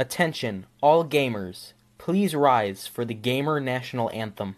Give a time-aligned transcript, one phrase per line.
[0.00, 1.72] Attention, all gamers.
[1.98, 4.54] Please rise for the Gamer National Anthem.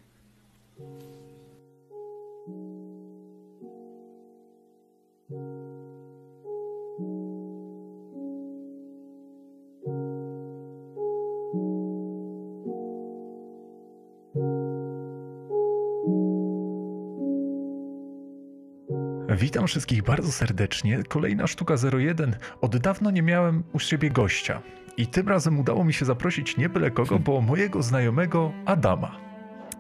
[19.29, 21.02] Witam wszystkich bardzo serdecznie.
[21.09, 22.36] Kolejna sztuka 01.
[22.61, 24.62] Od dawna nie miałem u siebie gościa.
[25.00, 29.16] I tym razem udało mi się zaprosić nie byle kogo, bo mojego znajomego Adama.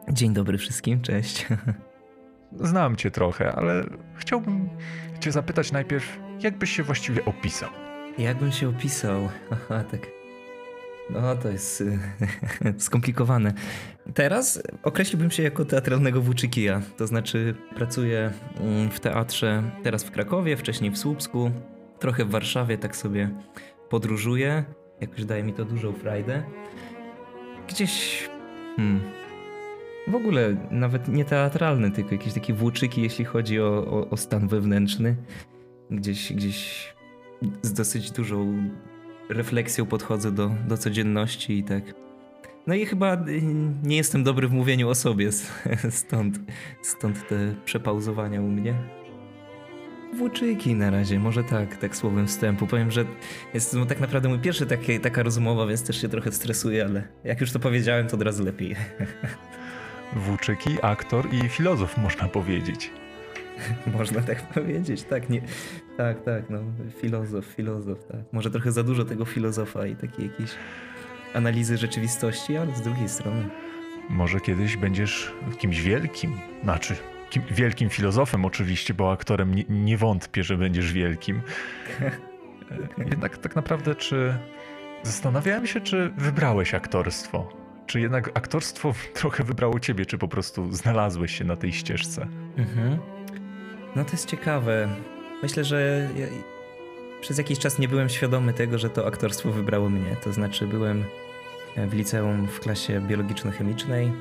[0.08, 1.46] Dzień dobry wszystkim, cześć.
[2.70, 4.68] Znam cię trochę, ale chciałbym
[5.20, 7.70] cię zapytać najpierw, jak byś się właściwie opisał?
[8.18, 9.28] Jakbym się opisał?
[9.52, 10.06] Aha, tak.
[11.10, 11.84] No, to jest
[12.78, 13.52] skomplikowane.
[14.14, 16.82] Teraz określiłbym się jako teatralnego włóczykija.
[16.96, 21.50] To znaczy, pracuję mm, w teatrze teraz w Krakowie, wcześniej w Słupsku,
[21.98, 23.30] trochę w Warszawie, tak sobie
[23.88, 24.64] podróżuję.
[25.00, 26.42] Jakoś daje mi to dużą frajdę.
[27.68, 28.28] Gdzieś.
[28.76, 29.00] Hmm,
[30.08, 34.48] w ogóle nawet nie teatralny, tylko jakieś takie włóczyki, jeśli chodzi o, o, o stan
[34.48, 35.16] wewnętrzny.
[35.90, 36.88] Gdzieś, gdzieś
[37.62, 38.70] z dosyć dużą
[39.28, 41.82] refleksją podchodzę do, do codzienności i tak.
[42.66, 43.42] No i chyba y,
[43.82, 45.32] nie jestem dobry w mówieniu o sobie,
[45.90, 46.38] stąd,
[46.82, 48.74] stąd te przepauzowania u mnie.
[50.14, 52.66] Włóczyki na razie, może tak, tak słowem wstępu.
[52.66, 53.04] Powiem, że
[53.54, 57.08] jest to tak naprawdę mój pierwszy taki, taka rozmowa, więc też się trochę stresuję, ale
[57.24, 58.76] jak już to powiedziałem, to od razu lepiej.
[60.26, 62.90] Włóczyki, aktor i filozof, można powiedzieć.
[63.98, 65.42] Można tak powiedzieć, tak, nie,
[65.96, 66.58] tak, tak, no,
[67.00, 68.20] filozof, filozof, tak.
[68.32, 70.50] Może trochę za dużo tego filozofa i takiej jakiejś
[71.34, 73.48] analizy rzeczywistości, ale z drugiej strony.
[74.08, 76.96] Może kiedyś będziesz kimś wielkim, znaczy
[77.30, 81.42] kim, wielkim filozofem oczywiście, bo aktorem nie, nie wątpię, że będziesz wielkim.
[83.10, 84.34] Jednak tak naprawdę, czy
[85.02, 87.52] zastanawiałem się, czy wybrałeś aktorstwo?
[87.86, 92.26] Czy jednak aktorstwo trochę wybrało ciebie, czy po prostu znalazłeś się na tej ścieżce?
[92.56, 92.98] Mhm.
[93.96, 94.88] No to jest ciekawe.
[95.42, 96.26] Myślę, że ja
[97.20, 100.16] przez jakiś czas nie byłem świadomy tego, że to aktorstwo wybrało mnie.
[100.24, 101.04] To znaczy byłem
[101.76, 104.12] w liceum w klasie biologiczno-chemicznej.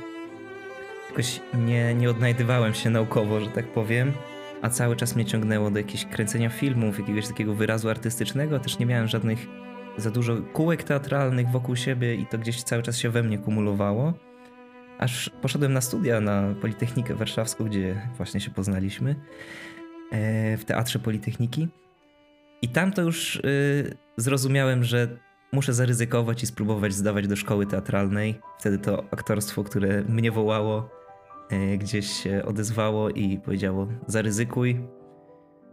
[1.10, 4.14] Jakoś nie, nie odnajdywałem się naukowo, że tak powiem,
[4.62, 8.60] a cały czas mnie ciągnęło do jakiegoś kręcenia filmów, jakiegoś takiego wyrazu artystycznego.
[8.60, 9.48] Też nie miałem żadnych
[9.98, 14.14] za dużo kółek teatralnych wokół siebie i to gdzieś cały czas się we mnie kumulowało.
[15.00, 19.16] Aż poszedłem na studia na Politechnikę Warszawską, gdzie właśnie się poznaliśmy,
[20.12, 21.68] e, w Teatrze Politechniki.
[22.62, 23.42] I tam to już e,
[24.18, 25.08] zrozumiałem, że
[25.52, 28.40] muszę zaryzykować i spróbować zdawać do szkoły teatralnej.
[28.60, 30.99] Wtedy to aktorstwo, które mnie wołało,
[31.78, 34.82] gdzieś się odezwało i powiedziało: zaryzykuj.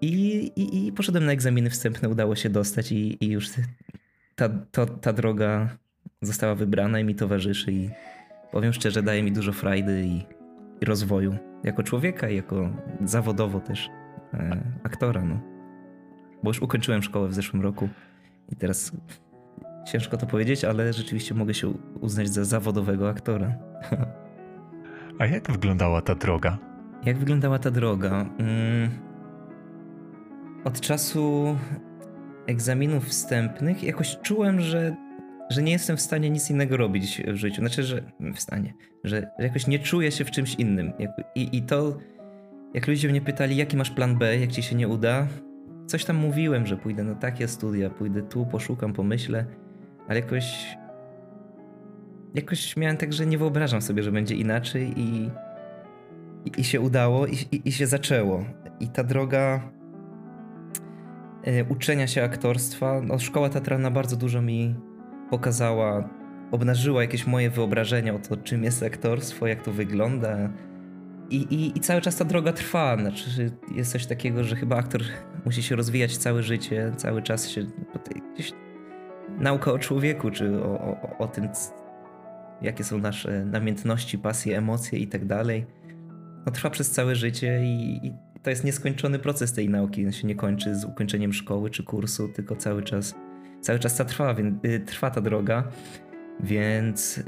[0.01, 3.49] I, i, i poszedłem na egzaminy wstępne, udało się dostać, i, i już
[4.35, 5.77] ta, to, ta droga
[6.23, 7.73] została wybrana i mi towarzyszy.
[7.73, 7.91] I
[8.53, 10.23] powiem szczerze, daje mi dużo frajdy i,
[10.81, 12.71] i rozwoju jako człowieka, i jako
[13.05, 13.89] zawodowo też
[14.35, 15.25] e, aktora.
[15.25, 15.41] No.
[16.43, 17.89] Bo już ukończyłem szkołę w zeszłym roku
[18.53, 18.93] i teraz
[19.87, 21.69] ciężko to powiedzieć, ale rzeczywiście mogę się
[22.01, 23.55] uznać za zawodowego aktora.
[25.19, 26.59] A jak wyglądała ta droga?
[27.05, 28.27] Jak wyglądała ta droga?
[28.39, 28.91] Mm,
[30.65, 31.57] od czasu
[32.47, 34.97] egzaminów wstępnych jakoś czułem, że
[35.51, 37.61] że nie jestem w stanie nic innego robić w życiu.
[37.61, 38.03] Znaczy, że
[38.35, 40.93] w stanie, że jakoś nie czuję się w czymś innym.
[41.35, 41.99] I, i to,
[42.75, 45.27] jak ludzie mnie pytali, jaki masz plan B, jak ci się nie uda,
[45.87, 49.45] coś tam mówiłem, że pójdę na takie studia, pójdę tu, poszukam, pomyślę,
[50.09, 50.77] ale jakoś.
[52.37, 55.31] Jakoś miałem tak, że nie wyobrażam sobie, że będzie inaczej i.
[56.45, 58.45] I, i się udało, i, i, i się zaczęło.
[58.81, 59.71] I ta droga
[61.49, 64.75] y, uczenia się aktorstwa, no, szkoła teatralna bardzo dużo mi
[65.31, 66.09] pokazała,
[66.51, 70.51] obnażyła jakieś moje wyobrażenia o to, czym jest aktorstwo, jak to wygląda.
[71.31, 72.97] I, i, I cały czas ta droga trwa.
[72.97, 75.03] Znaczy, jest coś takiego, że chyba aktor
[75.45, 77.67] musi się rozwijać całe życie, cały czas się.
[79.39, 81.49] Nauka o człowieku, czy o, o, o tym,
[82.63, 85.67] jakie są nasze namiętności, pasje, emocje i tak dalej.
[86.47, 88.13] No, trwa przez całe życie i, i
[88.43, 90.07] to jest nieskończony proces tej nauki.
[90.07, 93.15] On się nie kończy z ukończeniem szkoły czy kursu, tylko cały czas
[93.61, 95.65] cały czas ta trwa, więc, y, trwa ta droga,
[96.41, 97.21] więc,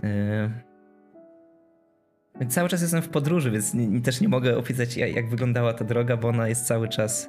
[2.41, 5.85] yy, cały czas jestem w podróży, więc nie, też nie mogę opisać jak, wyglądała ta
[5.85, 7.29] droga, bo ona jest cały czas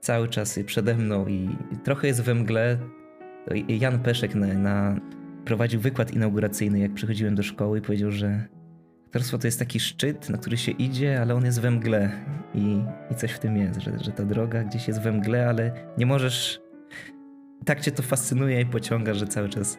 [0.00, 2.78] cały czas przede mną i, i trochę jest we mgle.
[3.68, 4.96] Jan Peszek na, na,
[5.48, 8.48] prowadził wykład inauguracyjny, jak przychodziłem do szkoły i powiedział, że
[9.06, 12.10] aktorstwo to jest taki szczyt, na który się idzie, ale on jest we mgle
[12.54, 12.80] i,
[13.10, 16.06] i coś w tym jest, że, że ta droga gdzieś jest we mgle, ale nie
[16.06, 16.60] możesz
[17.64, 19.78] tak cię to fascynuje i pociąga, że cały czas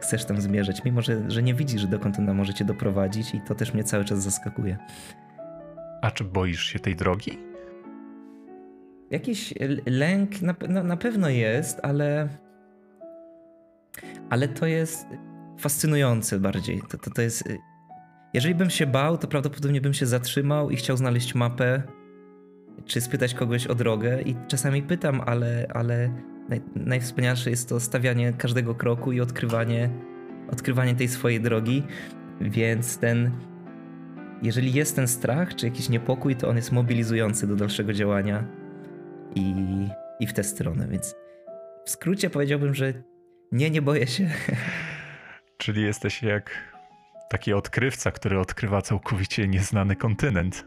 [0.00, 3.54] chcesz tam zmierzać, mimo że, że nie widzisz, dokąd ona może cię doprowadzić i to
[3.54, 4.76] też mnie cały czas zaskakuje.
[6.02, 7.38] A czy boisz się tej drogi?
[9.10, 9.54] Jakiś
[9.86, 12.28] lęk na, na, na pewno jest, ale
[14.30, 15.06] ale to jest
[15.58, 16.82] fascynujące bardziej.
[16.90, 17.44] To, to, to jest
[18.34, 21.82] jeżeli bym się bał, to prawdopodobnie bym się zatrzymał i chciał znaleźć mapę,
[22.84, 24.22] czy spytać kogoś o drogę.
[24.22, 26.10] I czasami pytam, ale, ale
[26.48, 29.90] naj, najwspanialsze jest to stawianie każdego kroku i odkrywanie,
[30.50, 31.82] odkrywanie tej swojej drogi.
[32.40, 33.30] Więc ten,
[34.42, 38.44] jeżeli jest ten strach, czy jakiś niepokój, to on jest mobilizujący do dalszego działania
[39.34, 39.54] i,
[40.20, 40.88] i w tę stronę.
[40.88, 41.14] Więc
[41.84, 42.92] w skrócie powiedziałbym, że
[43.54, 44.30] nie, nie boję się.
[45.58, 46.74] Czyli jesteś jak
[47.28, 50.66] Taki odkrywca, który odkrywa całkowicie nieznany kontynent.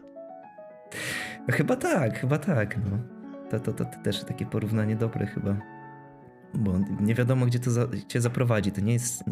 [1.48, 2.76] No chyba tak, chyba tak.
[2.90, 2.98] No.
[3.50, 5.56] To, to, to, to też takie porównanie dobre chyba.
[6.54, 8.72] Bo nie wiadomo, gdzie to za, cię zaprowadzi.
[8.72, 9.24] To nie jest.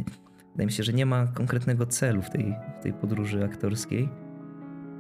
[0.52, 4.08] Wydaje mi się, że nie ma konkretnego celu w tej, w tej podróży aktorskiej.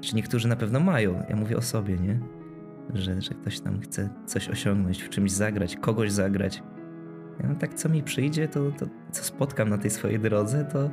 [0.00, 1.22] Czy niektórzy na pewno mają.
[1.28, 2.20] Ja mówię o sobie, nie?
[2.94, 6.62] Że, że ktoś tam chce coś osiągnąć, w czymś zagrać, kogoś zagrać.
[7.42, 10.90] Ja, tak, co mi przyjdzie, to, to co spotkam na tej swojej drodze, to,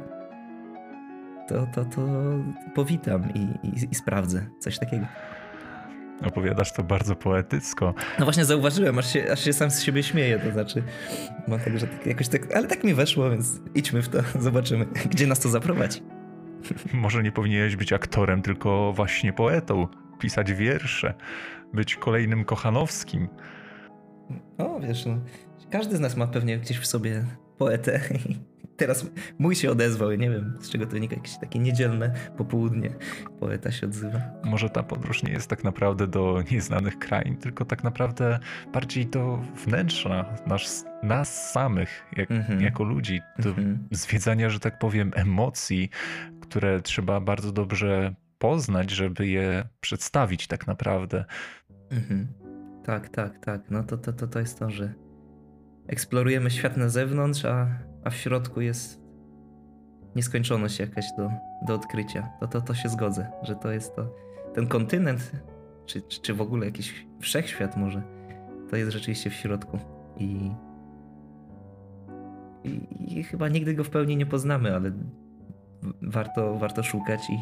[1.48, 2.01] to, to, to
[2.75, 5.06] powitam i, i, i sprawdzę coś takiego.
[6.25, 7.94] Opowiadasz to bardzo poetycko.
[8.19, 10.84] No właśnie zauważyłem, aż się, aż się sam z siebie śmieję, to znaczy
[11.48, 14.86] mam tak, że tak, jakoś tak, ale tak mi weszło, więc idźmy w to, zobaczymy,
[14.86, 16.01] gdzie nas to zaprowadzi.
[16.94, 19.88] Może nie powinieneś być aktorem, tylko właśnie poetą,
[20.19, 21.13] pisać wiersze,
[21.74, 23.28] być kolejnym Kochanowskim.
[24.57, 25.19] O, wiesz, no,
[25.74, 27.25] każdy z nas ma pewnie gdzieś w sobie
[27.58, 28.02] poetę
[28.78, 29.06] Teraz
[29.40, 32.90] mój się odezwał i nie wiem, z czego to wynika, jakieś takie niedzielne popołudnie
[33.40, 34.22] poeta się odzywa.
[34.44, 38.40] Może ta podróż nie jest tak naprawdę do nieznanych krain, tylko tak naprawdę
[38.74, 42.62] bardziej do wnętrza nas, nas samych, jak, mm-hmm.
[42.62, 43.78] jako ludzi, do mm-hmm.
[43.92, 45.90] zwiedzania, że tak powiem, emocji,
[46.42, 51.25] które trzeba bardzo dobrze poznać, żeby je przedstawić tak naprawdę.
[51.92, 52.25] Mm-hmm.
[52.86, 53.62] Tak, tak, tak.
[53.70, 55.03] No to, to, to, to jest to, że
[55.88, 57.68] eksplorujemy świat na zewnątrz, a
[58.04, 59.02] a w środku jest
[60.16, 61.32] nieskończoność jakaś do,
[61.68, 62.30] do odkrycia.
[62.40, 64.16] To, to, to się zgodzę, że to jest to,
[64.54, 65.32] ten kontynent,
[65.86, 68.02] czy, czy, czy w ogóle jakiś wszechświat może,
[68.70, 69.80] to jest rzeczywiście w środku.
[70.18, 70.52] I,
[72.64, 74.92] i, i chyba nigdy go w pełni nie poznamy, ale
[76.02, 77.40] warto, warto szukać i,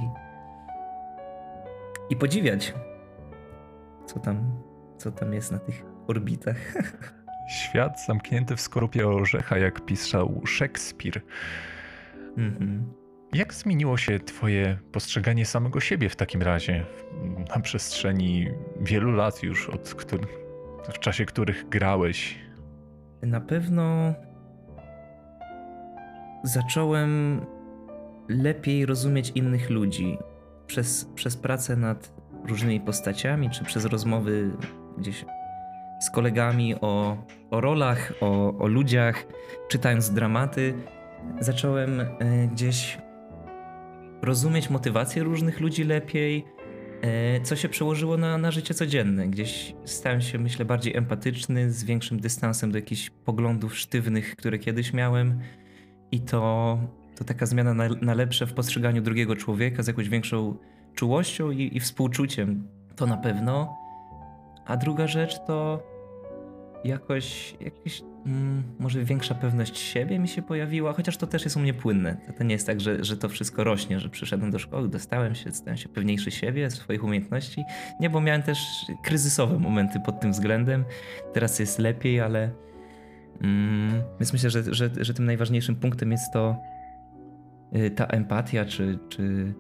[2.10, 2.74] i podziwiać,
[4.06, 4.62] co tam,
[4.98, 6.58] co tam jest na tych orbitach.
[7.52, 11.22] Świat zamknięty w skorupie orzecha, jak pisał Szekspir.
[12.38, 12.94] Mhm.
[13.34, 16.86] Jak zmieniło się Twoje postrzeganie samego siebie w takim razie
[17.56, 18.48] na przestrzeni
[18.82, 20.38] wielu lat już, od których,
[20.94, 22.40] w czasie których grałeś?
[23.22, 24.14] Na pewno
[26.44, 27.42] zacząłem
[28.30, 30.18] lepiej rozumieć innych ludzi
[30.68, 32.14] przez, przez pracę nad
[32.46, 34.52] różnymi postaciami, czy przez rozmowy
[34.98, 35.26] gdzieś
[36.02, 37.18] z kolegami o,
[37.52, 39.28] o rolach, o, o ludziach,
[39.70, 40.74] czytając dramaty,
[41.40, 42.08] zacząłem e,
[42.48, 42.98] gdzieś
[44.22, 46.46] rozumieć motywację różnych ludzi lepiej,
[47.02, 49.28] e, co się przełożyło na, na życie codzienne.
[49.28, 54.94] Gdzieś stałem się, myślę, bardziej empatyczny, z większym dystansem do jakichś poglądów sztywnych, które kiedyś
[54.94, 55.40] miałem.
[56.12, 56.78] I to,
[57.16, 60.58] to taka zmiana na, na lepsze w postrzeganiu drugiego człowieka z jakąś większą
[60.96, 62.68] czułością i, i współczuciem.
[62.96, 63.78] To na pewno.
[64.66, 65.84] A druga rzecz to
[66.84, 71.60] jakoś, jakoś mm, może większa pewność siebie mi się pojawiła, chociaż to też jest u
[71.60, 72.18] mnie płynne.
[72.28, 75.36] To, to nie jest tak, że, że to wszystko rośnie, że przyszedłem do szkoły, dostałem
[75.36, 77.64] się, stałem się pewniejszy siebie, swoich umiejętności.
[78.00, 80.86] Nie, bo miałem też kryzysowe momenty pod tym względem.
[81.34, 82.52] Teraz jest lepiej, ale
[83.42, 86.56] mm, więc myślę, że, że, że tym najważniejszym punktem jest to
[87.76, 89.54] y, ta empatia, czy, czy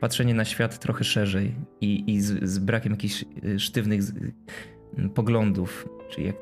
[0.00, 4.02] patrzenie na świat trochę szerzej i, i z, z brakiem jakichś y, sztywnych
[5.14, 5.88] poglądów.
[6.10, 6.36] Czyli jak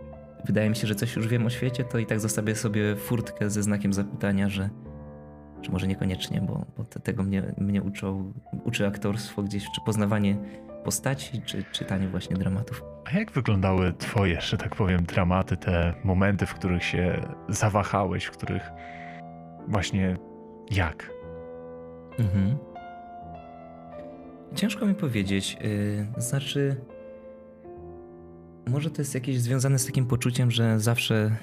[0.44, 3.50] wydaje mi się, że coś już wiem o świecie, to i tak zostawię sobie furtkę
[3.50, 4.70] ze znakiem zapytania, że,
[5.62, 8.32] że może niekoniecznie, bo, bo tego mnie, mnie uczą,
[8.64, 10.36] uczy aktorstwo gdzieś, czy poznawanie
[10.84, 12.84] postaci, czy czytanie właśnie dramatów.
[13.04, 18.30] A jak wyglądały twoje, że tak powiem, dramaty, te momenty, w których się zawahałeś, w
[18.30, 18.70] których
[19.68, 20.16] właśnie
[20.70, 21.10] jak?
[22.18, 22.56] Mhm.
[24.54, 25.58] Ciężko mi powiedzieć.
[25.60, 26.76] Yy, znaczy,
[28.66, 31.36] może to jest jakieś związane z takim poczuciem, że zawsze,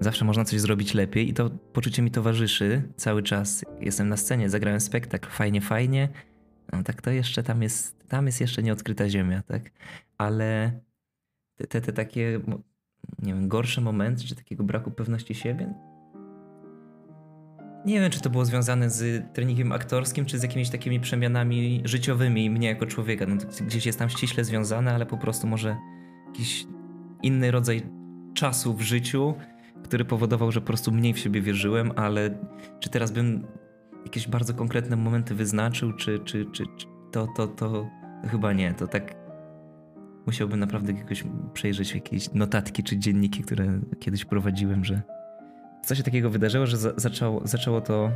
[0.00, 3.64] zawsze można coś zrobić lepiej i to poczucie mi towarzyszy cały czas.
[3.80, 6.08] Jestem na scenie, zagrałem spektakl, fajnie, fajnie.
[6.72, 9.70] No tak to jeszcze tam jest, tam jest jeszcze nieodkryta ziemia, tak?
[10.18, 10.80] Ale
[11.56, 12.40] te, te, te takie,
[13.18, 15.74] nie wiem, gorsze momenty, czy takiego braku pewności siebie,
[17.86, 22.50] nie wiem, czy to było związane z treningiem aktorskim, czy z jakimiś takimi przemianami życiowymi
[22.50, 23.26] mnie jako człowieka.
[23.26, 25.76] No, gdzieś jest tam ściśle związane, ale po prostu może
[26.34, 26.66] jakiś
[27.22, 27.82] inny rodzaj
[28.34, 29.34] czasu w życiu,
[29.82, 32.38] który powodował, że po prostu mniej w siebie wierzyłem, ale
[32.80, 33.46] czy teraz bym
[34.04, 37.90] jakieś bardzo konkretne momenty wyznaczył, czy, czy, czy, czy to, to, to
[38.30, 38.74] chyba nie.
[38.74, 39.14] To tak
[40.26, 45.02] musiałbym naprawdę jakoś przejrzeć jakieś notatki czy dzienniki, które kiedyś prowadziłem, że
[45.84, 48.10] coś się takiego wydarzyło, że za, zaczęło, zaczęło to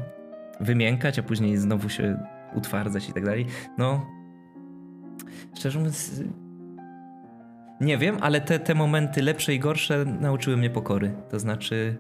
[0.61, 2.19] wymiękać, a później znowu się
[2.55, 3.47] utwardzać i tak dalej.
[3.79, 4.07] No,
[5.55, 6.23] szczerze mówiąc,
[7.81, 11.13] nie wiem, ale te, te momenty lepsze i gorsze nauczyły mnie pokory.
[11.31, 11.99] To znaczy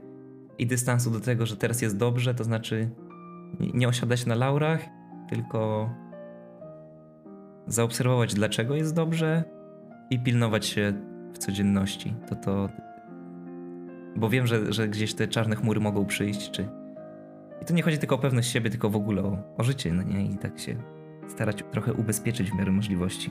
[0.58, 2.90] i dystansu do tego, że teraz jest dobrze, to znaczy
[3.60, 4.80] nie osiadać na laurach,
[5.28, 5.90] tylko
[7.66, 9.44] zaobserwować, dlaczego jest dobrze
[10.10, 10.92] i pilnować się
[11.32, 12.14] w codzienności.
[12.28, 12.68] To to.
[14.16, 16.68] Bo wiem, że, że gdzieś te czarne chmury mogą przyjść, czy.
[17.62, 20.02] I tu nie chodzi tylko o pewność siebie, tylko w ogóle o, o życie, no
[20.02, 20.24] nie?
[20.24, 20.76] I tak się
[21.28, 23.30] starać trochę ubezpieczyć w miarę możliwości.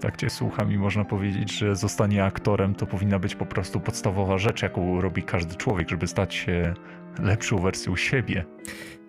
[0.00, 4.38] Tak cię słucham i można powiedzieć, że zostanie aktorem to powinna być po prostu podstawowa
[4.38, 6.74] rzecz, jaką robi każdy człowiek, żeby stać się
[7.22, 8.44] lepszą wersją siebie.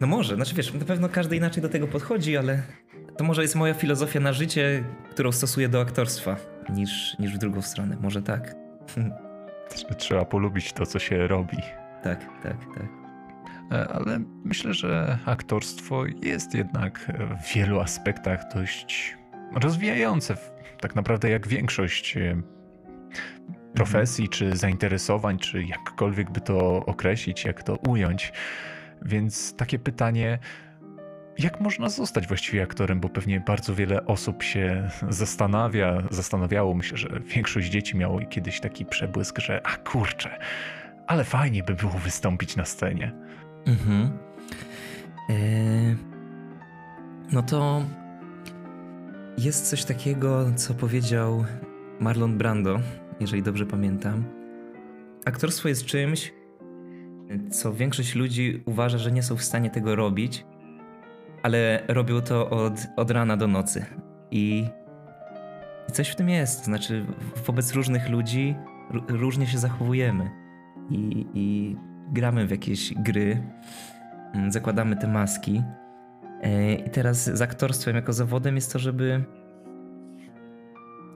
[0.02, 2.64] No może, znaczy wiesz, na pewno każdy inaczej do tego podchodzi, ale
[3.18, 6.36] to może jest moja filozofia na życie, którą stosuję do aktorstwa,
[6.70, 7.98] niż, niż w drugą stronę.
[8.02, 8.56] Może tak.
[9.98, 11.58] Trzeba polubić to, co się robi.
[12.04, 12.88] Tak, tak, tak.
[13.72, 19.19] E, ale myślę, że aktorstwo jest jednak w wielu aspektach dość
[19.56, 20.38] rozwijające.
[20.82, 22.42] Tak naprawdę jak większość e,
[23.74, 28.34] profesji, czy zainteresowań, czy jakkolwiek by to określić, jak to ująć.
[29.02, 30.40] Więc takie pytanie,
[31.40, 37.10] jak można zostać właściwie aktorem, bo pewnie bardzo wiele osób się zastanawia, zastanawiało, myślę, że
[37.26, 40.40] większość dzieci miało kiedyś taki przebłysk, że a kurczę,
[41.08, 43.12] ale fajnie by było wystąpić na scenie.
[43.66, 44.18] Mhm.
[45.30, 45.98] Eee,
[47.32, 47.86] no to
[49.44, 51.46] jest coś takiego, co powiedział
[52.00, 52.80] Marlon Brando,
[53.20, 54.24] jeżeli dobrze pamiętam.
[55.26, 56.34] Aktorstwo jest czymś,
[57.52, 60.46] co większość ludzi uważa, że nie są w stanie tego robić,
[61.44, 63.86] ale robią to od, od rana do nocy.
[64.32, 64.66] I,
[65.90, 66.66] I coś w tym jest.
[66.66, 67.06] Znaczy,
[67.46, 68.56] wobec różnych ludzi
[69.08, 70.30] różnie się zachowujemy.
[70.90, 71.76] I, I
[72.12, 73.44] gramy w jakieś gry,
[74.50, 75.64] zakładamy te maski.
[76.42, 79.24] E, I teraz z aktorstwem jako zawodem jest to, żeby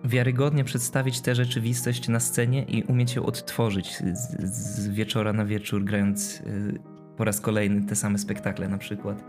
[0.03, 5.83] wiarygodnie przedstawić tę rzeczywistość na scenie i umieć ją odtworzyć z, z wieczora na wieczór,
[5.83, 6.79] grając y,
[7.17, 9.23] po raz kolejny te same spektakle na przykład.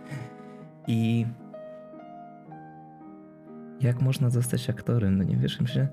[0.86, 1.26] I
[3.80, 5.18] jak można zostać aktorem?
[5.18, 5.88] No nie wiesz, myślę,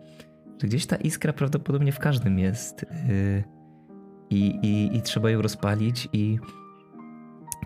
[0.60, 3.44] że gdzieś ta iskra prawdopodobnie w każdym jest yy,
[4.30, 6.40] i, i, i trzeba ją rozpalić i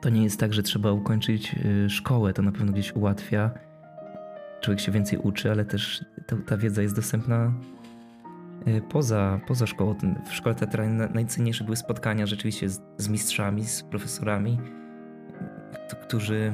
[0.02, 3.52] to nie jest tak, że trzeba ukończyć y, szkołę, to na pewno gdzieś ułatwia
[4.66, 6.06] człowiek się więcej uczy, ale też
[6.46, 7.54] ta, wiedza jest dostępna
[8.66, 9.96] e, poza, poza szkołą.
[10.30, 14.60] W szkole teatralnej najcenniejsze były spotkania rzeczywiście z, z mistrzami, z profesorami,
[16.02, 16.54] którzy,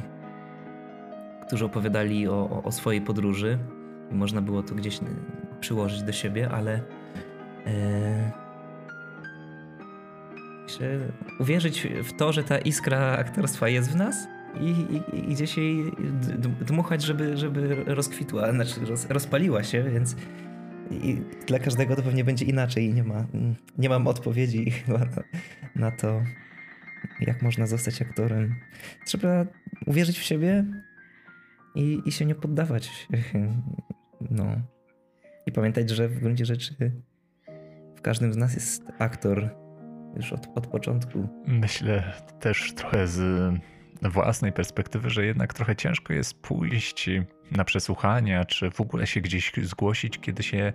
[1.47, 3.57] którzy opowiadali o, o, swojej podróży
[4.11, 4.99] i można było to gdzieś
[5.59, 6.81] przyłożyć do siebie, ale
[11.39, 14.27] uwierzyć w to, że ta iskra aktorstwa jest w nas
[14.59, 15.91] i, i, i gdzieś jej
[16.61, 20.15] dmuchać, żeby, żeby rozkwitła, znaczy roz, rozpaliła się, więc
[20.91, 23.25] i dla każdego to pewnie będzie inaczej i nie ma,
[23.77, 25.23] nie mam odpowiedzi chyba na,
[25.75, 26.21] na to,
[27.19, 28.55] jak można zostać aktorem.
[29.05, 29.45] Trzeba
[29.85, 30.65] uwierzyć w siebie
[31.75, 32.89] i, i się nie poddawać.
[34.31, 34.55] No.
[35.45, 36.75] I pamiętać, że w gruncie rzeczy
[37.95, 39.49] w każdym z nas jest aktor
[40.15, 41.29] już od, od początku.
[41.47, 43.53] Myślę też trochę z
[44.01, 47.09] własnej perspektywy, że jednak trochę ciężko jest pójść
[47.51, 50.73] na przesłuchania, czy w ogóle się gdzieś zgłosić, kiedy się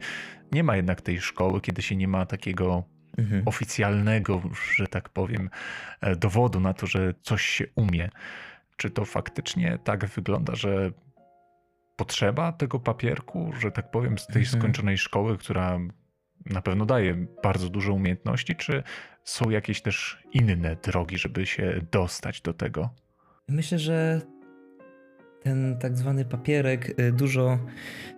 [0.53, 2.85] nie ma jednak tej szkoły, kiedy się nie ma takiego
[3.19, 3.43] mhm.
[3.47, 4.43] oficjalnego,
[4.77, 5.51] że tak powiem,
[6.01, 8.11] e, dowodu na to, że coś się umie.
[8.77, 10.91] Czy to faktycznie tak wygląda, że
[11.97, 14.61] potrzeba tego papierku, że tak powiem, z tej mhm.
[14.61, 15.79] skończonej szkoły, która
[16.51, 18.83] na pewno daje bardzo dużo umiejętności, czy
[19.25, 22.91] są jakieś też inne drogi, żeby się dostać do tego?
[23.49, 24.21] Myślę, że
[25.43, 27.59] ten tak zwany papierek y, dużo,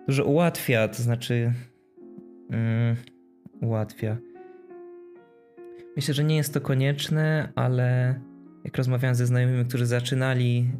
[0.06, 1.52] dużo ułatwia, to znaczy
[2.50, 2.96] um,
[3.60, 4.16] ułatwia.
[5.96, 8.20] Myślę, że nie jest to konieczne, ale
[8.64, 10.70] jak rozmawiałem ze znajomymi, którzy zaczynali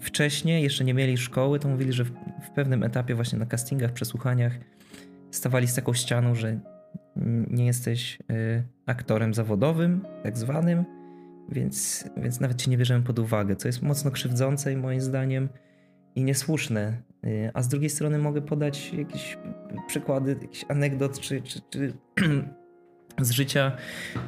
[0.00, 2.10] wcześniej, jeszcze nie mieli szkoły, to mówili, że w,
[2.42, 4.52] w pewnym etapie właśnie na castingach, przesłuchaniach
[5.34, 6.60] stawali z taką ścianą, że
[7.50, 10.84] nie jesteś y, aktorem zawodowym, tak zwanym,
[11.48, 15.48] więc, więc nawet ci nie bierzemy pod uwagę, co jest mocno krzywdzące i moim zdaniem
[16.14, 17.02] i niesłuszne.
[17.26, 19.38] Y, a z drugiej strony mogę podać jakieś
[19.86, 21.92] przykłady, jakiś anegdot czy, czy, czy
[23.20, 23.76] z życia,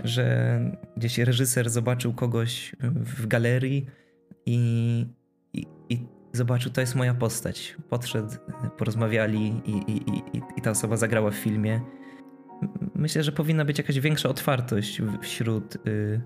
[0.04, 0.60] że
[0.96, 3.86] gdzieś reżyser zobaczył kogoś w galerii
[4.46, 5.06] i
[6.36, 7.76] zobaczył, to jest moja postać.
[7.88, 8.28] Podszedł,
[8.78, 9.96] porozmawiali i, i,
[10.36, 11.80] i, i ta osoba zagrała w filmie.
[12.94, 16.20] Myślę, że powinna być jakaś większa otwartość wśród y,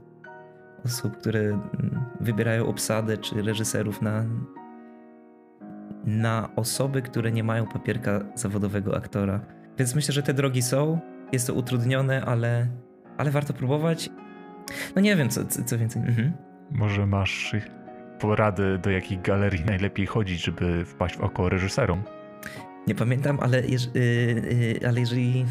[0.84, 1.60] osób, które
[2.20, 4.24] wybierają obsadę czy reżyserów na,
[6.04, 9.40] na osoby, które nie mają papierka zawodowego aktora.
[9.78, 11.00] Więc myślę, że te drogi są.
[11.32, 12.68] Jest to utrudnione, ale,
[13.16, 14.10] ale warto próbować.
[14.96, 16.02] No nie wiem, co, co więcej.
[16.02, 16.32] Mhm.
[16.70, 17.56] Może masz
[18.20, 22.02] porady, do jakich galerii najlepiej chodzić, żeby wpaść w oko reżyserom?
[22.86, 24.00] Nie pamiętam, ale, jeż, yy,
[24.80, 25.44] yy, ale jeżeli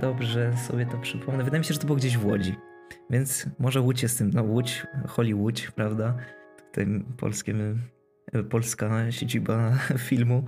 [0.00, 2.54] dobrze sobie to przypomnę, wydaje mi się, że to było gdzieś w Łodzi.
[3.10, 6.16] Więc może Łódź jest tym, no Łódź, Hollywood, prawda?
[6.56, 7.54] Tutaj polskie,
[8.50, 9.72] polska siedziba
[10.08, 10.44] filmu.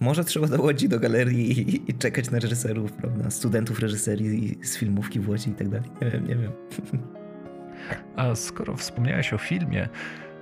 [0.00, 3.30] Może trzeba do Łodzi, do galerii i, i, czekać na reżyserów, prawda?
[3.30, 5.90] Studentów reżyserii z filmówki w Łodzi i tak dalej.
[6.02, 6.52] Nie wiem, nie wiem.
[8.16, 9.88] A skoro wspomniałeś o filmie,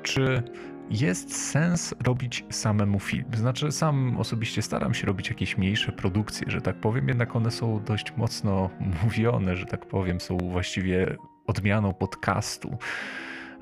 [0.03, 0.43] czy
[0.91, 3.25] jest sens robić samemu film?
[3.35, 7.85] Znaczy, sam osobiście staram się robić jakieś mniejsze produkcje, że tak powiem, jednak one są
[7.85, 8.71] dość mocno
[9.05, 11.17] mówione, że tak powiem, są właściwie
[11.47, 12.79] odmianą podcastu,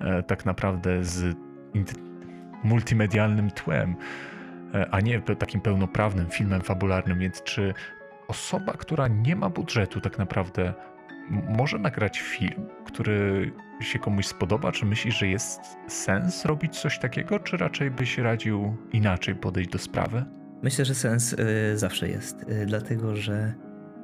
[0.00, 1.36] e, tak naprawdę z
[2.64, 3.96] multimedialnym tłem,
[4.74, 7.18] e, a nie takim pełnoprawnym filmem fabularnym.
[7.18, 7.74] Więc czy
[8.28, 10.74] osoba, która nie ma budżetu, tak naprawdę
[11.30, 14.72] może nagrać film, który się komuś spodoba?
[14.72, 19.78] Czy myślisz, że jest sens robić coś takiego, czy raczej byś radził inaczej podejść do
[19.78, 20.24] sprawy?
[20.62, 23.54] Myślę, że sens y, zawsze jest, y, dlatego że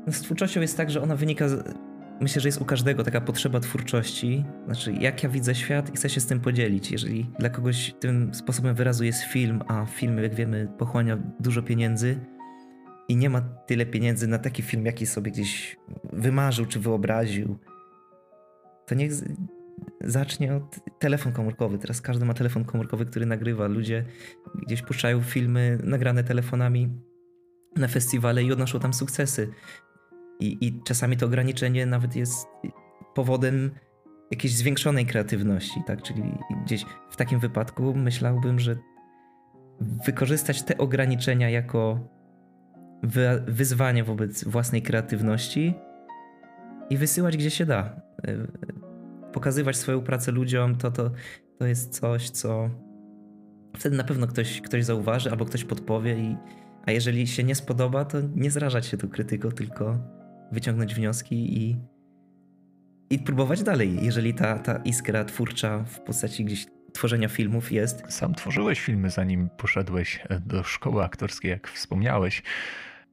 [0.06, 1.49] no, z twórczością jest tak, że ona wynika.
[1.49, 1.75] Z,
[2.21, 4.45] myślę, że jest u każdego taka potrzeba twórczości.
[4.64, 6.92] Znaczy, jak ja widzę świat i chcę się z tym podzielić.
[6.92, 12.20] Jeżeli dla kogoś tym sposobem wyrazu jest film, a film, jak wiemy, pochłania dużo pieniędzy,
[13.09, 15.77] i nie ma tyle pieniędzy na taki film, jaki sobie gdzieś
[16.12, 17.59] wymarzył czy wyobraził,
[18.87, 19.12] to niech
[20.01, 21.79] zacznie od telefon komórkowy.
[21.79, 23.66] Teraz każdy ma telefon komórkowy, który nagrywa.
[23.66, 24.05] Ludzie
[24.66, 26.88] gdzieś puszczają filmy nagrane telefonami
[27.77, 29.49] na festiwale i odnoszą tam sukcesy.
[30.40, 32.47] I, I czasami to ograniczenie nawet jest
[33.14, 33.71] powodem
[34.31, 36.03] jakiejś zwiększonej kreatywności, tak?
[36.03, 36.23] Czyli
[36.64, 38.77] gdzieś w takim wypadku myślałbym, że
[39.81, 42.09] wykorzystać te ograniczenia jako
[43.46, 45.74] wyzwanie wobec własnej kreatywności
[46.90, 48.00] i wysyłać gdzie się da.
[48.26, 48.46] E,
[49.32, 51.11] pokazywać swoją pracę ludziom to, to,
[51.59, 52.70] to jest coś, co
[53.76, 56.37] wtedy na pewno ktoś, ktoś zauważy albo ktoś podpowie i
[56.87, 59.98] a jeżeli się nie spodoba, to nie zrażać się tą krytyką, tylko
[60.52, 61.76] wyciągnąć wnioski i,
[63.11, 68.04] i próbować dalej, jeżeli ta, ta iskra twórcza w postaci gdzieś tworzenia filmów jest.
[68.09, 72.42] Sam tworzyłeś filmy, zanim poszedłeś do szkoły aktorskiej, jak wspomniałeś.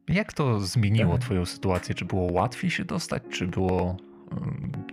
[0.08, 1.22] Jak to zmieniło tak.
[1.22, 1.96] Twoją sytuację?
[1.96, 3.98] Czy było łatwiej się dostać, czy było.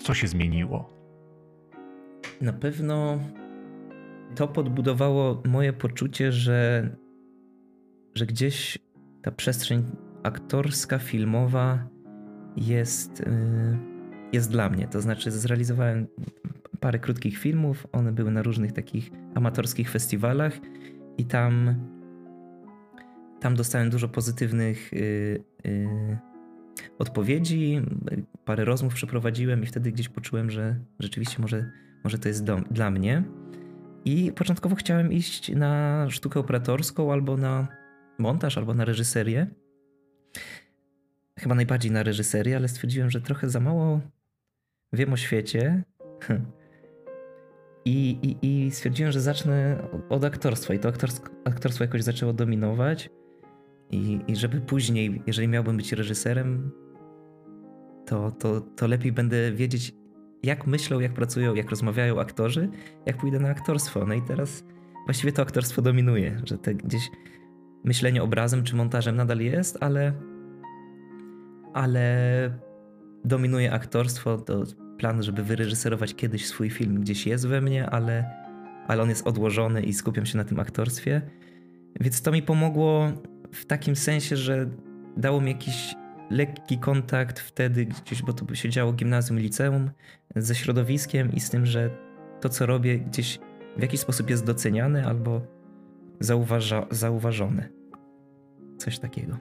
[0.00, 1.00] Co się zmieniło?
[2.40, 3.18] Na pewno
[4.34, 6.88] to podbudowało moje poczucie, że,
[8.14, 8.78] że gdzieś
[9.22, 9.84] ta przestrzeń
[10.22, 11.88] aktorska, filmowa
[12.56, 13.24] jest, y,
[14.32, 14.88] jest dla mnie.
[14.88, 16.06] To znaczy, zrealizowałem
[16.80, 20.52] parę krótkich filmów, one były na różnych takich amatorskich festiwalach
[21.18, 21.74] i tam
[23.40, 26.18] tam dostałem dużo pozytywnych yy, yy,
[26.98, 27.82] odpowiedzi,
[28.44, 31.70] parę rozmów przeprowadziłem i wtedy gdzieś poczułem, że rzeczywiście może,
[32.04, 33.24] może to jest dla mnie.
[34.04, 37.68] I początkowo chciałem iść na sztukę operatorską albo na
[38.18, 39.46] montaż, albo na reżyserię.
[41.38, 44.00] Chyba najbardziej na reżyserię, ale stwierdziłem, że trochę za mało
[44.92, 45.82] wiem o świecie.
[47.90, 50.74] I, i, I stwierdziłem, że zacznę od aktorstwa.
[50.74, 50.88] I to
[51.44, 53.10] aktorstwo, jakoś zaczęło dominować.
[53.90, 56.70] I, I żeby później, jeżeli miałbym być reżyserem,
[58.06, 59.94] to, to, to lepiej będę wiedzieć,
[60.42, 62.68] jak myślą, jak pracują, jak rozmawiają aktorzy,
[63.06, 64.06] jak pójdę na aktorstwo.
[64.06, 64.64] No i teraz
[65.06, 67.10] właściwie to aktorstwo dominuje, że te gdzieś
[67.84, 70.12] myślenie obrazem czy montażem nadal jest, ale,
[71.72, 72.58] ale
[73.24, 74.38] dominuje aktorstwo.
[74.38, 74.64] To
[75.00, 78.30] plan, żeby wyreżyserować kiedyś swój film gdzieś jest we mnie, ale,
[78.86, 81.22] ale on jest odłożony i skupiam się na tym aktorstwie.
[82.00, 83.12] Więc to mi pomogło
[83.52, 84.70] w takim sensie, że
[85.16, 85.94] dało mi jakiś
[86.30, 89.90] lekki kontakt wtedy gdzieś, bo to się działo gimnazjum, liceum,
[90.36, 91.90] ze środowiskiem i z tym, że
[92.40, 93.38] to, co robię, gdzieś
[93.76, 95.40] w jakiś sposób jest doceniane albo
[96.20, 97.68] zauważa, zauważone.
[98.78, 99.38] Coś takiego.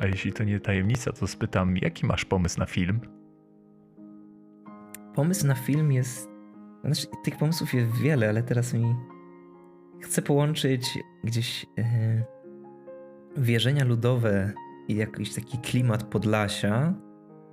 [0.00, 3.00] A jeśli to nie tajemnica, to spytam, jaki masz pomysł na film?
[5.14, 6.28] Pomysł na film jest.
[6.84, 8.94] Znaczy, tych pomysłów jest wiele, ale teraz mi.
[10.00, 12.24] Chcę połączyć gdzieś e,
[13.36, 14.52] wierzenia ludowe
[14.88, 16.94] i jakiś taki klimat Podlasia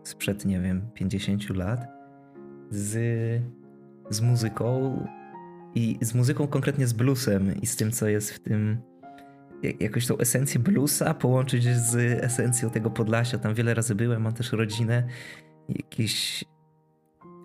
[0.04, 1.88] sprzed, nie wiem, 50 lat
[2.70, 2.92] z,
[4.10, 5.00] z muzyką
[5.76, 8.82] i z muzyką konkretnie z bluesem i z tym, co jest w tym
[9.80, 13.38] jakoś tą esencję bluesa połączyć z esencją tego Podlasia.
[13.38, 15.08] Tam wiele razy byłem, mam też rodzinę.
[15.70, 16.46] Jakieś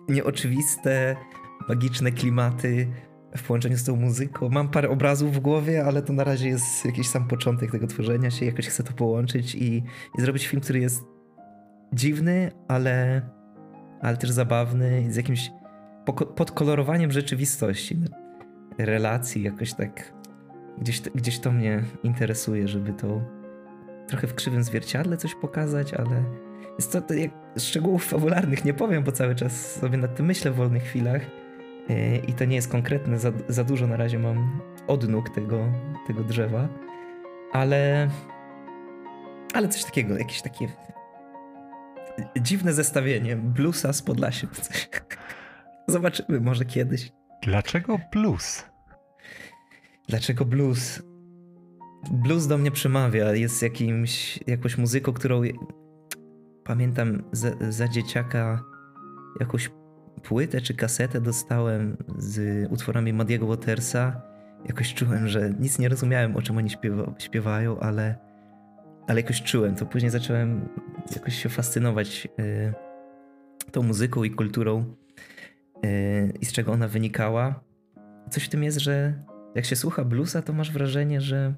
[0.09, 1.15] nieoczywiste,
[1.69, 2.87] magiczne klimaty
[3.37, 4.49] w połączeniu z tą muzyką.
[4.49, 8.31] Mam parę obrazów w głowie, ale to na razie jest jakiś sam początek tego tworzenia
[8.31, 8.45] się.
[8.45, 9.83] Jakoś chcę to połączyć i,
[10.17, 11.03] i zrobić film, który jest
[11.93, 13.21] dziwny, ale,
[14.01, 15.51] ale też zabawny, z jakimś
[16.35, 17.99] podkolorowaniem rzeczywistości,
[18.77, 20.13] relacji, jakoś tak
[20.81, 23.21] gdzieś, gdzieś to mnie interesuje, żeby to
[24.07, 26.23] trochę w krzywym zwierciadle coś pokazać, ale
[26.79, 30.51] jest to, to jak szczegółów fabularnych nie powiem, bo cały czas sobie nad tym myślę
[30.51, 31.21] w wolnych chwilach
[31.89, 35.65] e, i to nie jest konkretne, za, za dużo na razie mam odnóg tego,
[36.07, 36.67] tego drzewa,
[37.51, 38.09] ale
[39.53, 40.67] ale coś takiego, jakieś takie
[42.41, 44.49] dziwne zestawienie bluesa z Podlasiem.
[45.87, 47.11] Zobaczymy może kiedyś.
[47.43, 48.65] Dlaczego blues?
[50.07, 51.01] Dlaczego blues?
[52.11, 53.33] Blues do mnie przemawia.
[53.33, 55.41] Jest jakimś, jakąś muzyką, którą
[56.67, 58.63] pamiętam za, za dzieciaka
[59.39, 59.69] jakąś
[60.23, 64.21] płytę czy kasetę dostałem z utworami Madiego Watersa.
[64.65, 68.15] Jakoś czułem, że nic nie rozumiałem, o czym oni śpiewa, śpiewają, ale,
[69.07, 69.85] ale jakoś czułem to.
[69.85, 70.69] Później zacząłem
[71.15, 72.73] jakoś się fascynować y,
[73.71, 74.95] tą muzyką i kulturą
[75.85, 77.63] y, i z czego ona wynikała.
[78.29, 79.23] Coś w tym jest, że
[79.55, 81.53] jak się słucha bluesa, to masz wrażenie, że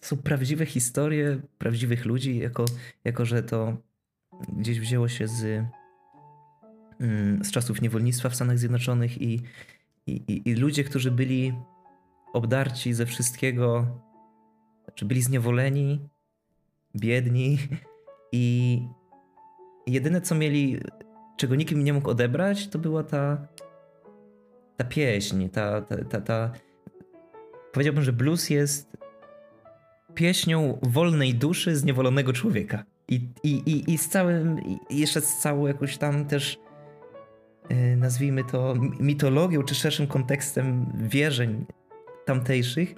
[0.00, 2.64] to są prawdziwe historie prawdziwych ludzi, jako,
[3.04, 3.76] jako że to
[4.48, 5.64] gdzieś wzięło się z,
[7.00, 9.42] mm, z czasów niewolnictwa w Stanach Zjednoczonych i,
[10.06, 11.54] i, i ludzie, którzy byli
[12.32, 13.86] obdarci ze wszystkiego,
[14.84, 16.08] znaczy byli zniewoleni,
[16.96, 17.58] biedni
[18.32, 18.80] i
[19.86, 20.80] jedyne co mieli,
[21.36, 23.48] czego nikt im nie mógł odebrać, to była ta
[24.76, 26.52] ta pieśń, ta, ta, ta, ta
[27.72, 28.96] powiedziałbym, że blues jest
[30.14, 32.84] pieśnią wolnej duszy zniewolonego człowieka.
[33.08, 36.58] I, i, i, i z całym, jeszcze z całą jakąś tam też
[37.70, 41.66] yy, nazwijmy to mitologią, czy szerszym kontekstem wierzeń
[42.24, 42.94] tamtejszych,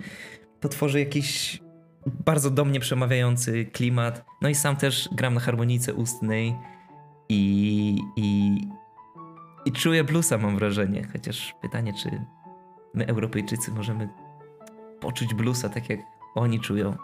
[0.60, 1.60] to tworzy jakiś
[2.06, 4.24] bardzo do mnie przemawiający klimat.
[4.42, 6.54] No i sam też gram na harmonice ustnej
[7.28, 8.58] i, i,
[9.64, 11.08] i czuję bluesa, mam wrażenie.
[11.12, 12.10] Chociaż pytanie, czy
[12.94, 14.08] my, Europejczycy, możemy
[15.00, 16.00] poczuć bluesa tak jak
[16.34, 16.96] oni czują.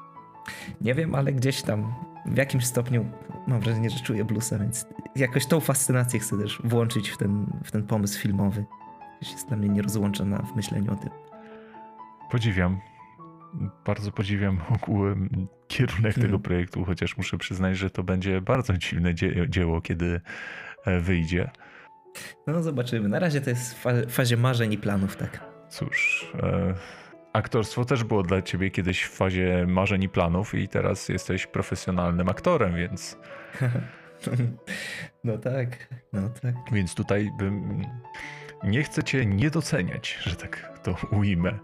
[0.80, 1.94] Nie wiem, ale gdzieś tam
[2.26, 3.06] w jakimś stopniu
[3.46, 7.70] mam wrażenie, że czuję bluesa, więc jakoś tą fascynację chcę też włączyć w ten, w
[7.70, 8.64] ten pomysł filmowy.
[9.32, 11.10] Jest dla mnie nierozłączona w myśleniu o tym.
[12.30, 12.80] Podziwiam.
[13.86, 16.22] Bardzo podziwiam ogółem kierunek hmm.
[16.22, 20.20] tego projektu, chociaż muszę przyznać, że to będzie bardzo dziwne dzie dzieło, kiedy
[20.86, 21.50] e, wyjdzie.
[22.46, 23.08] No zobaczymy.
[23.08, 25.40] Na razie to jest w fazie marzeń i planów, tak.
[25.68, 27.01] Cóż, e
[27.32, 32.28] aktorstwo też było dla ciebie kiedyś w fazie marzeń i planów i teraz jesteś profesjonalnym
[32.28, 33.16] aktorem, więc...
[35.24, 36.54] No tak, no tak.
[36.72, 37.86] Więc tutaj bym...
[38.64, 41.58] Nie chcę cię nie doceniać, że tak to ujmę.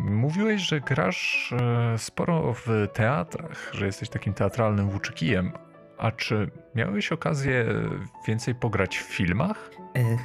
[0.00, 5.52] Mówiłeś, że grasz e, sporo w teatrach, że jesteś takim teatralnym włóczykijem.
[5.98, 7.64] A czy miałeś okazję
[8.26, 9.70] więcej pograć w filmach?
[9.96, 10.18] E,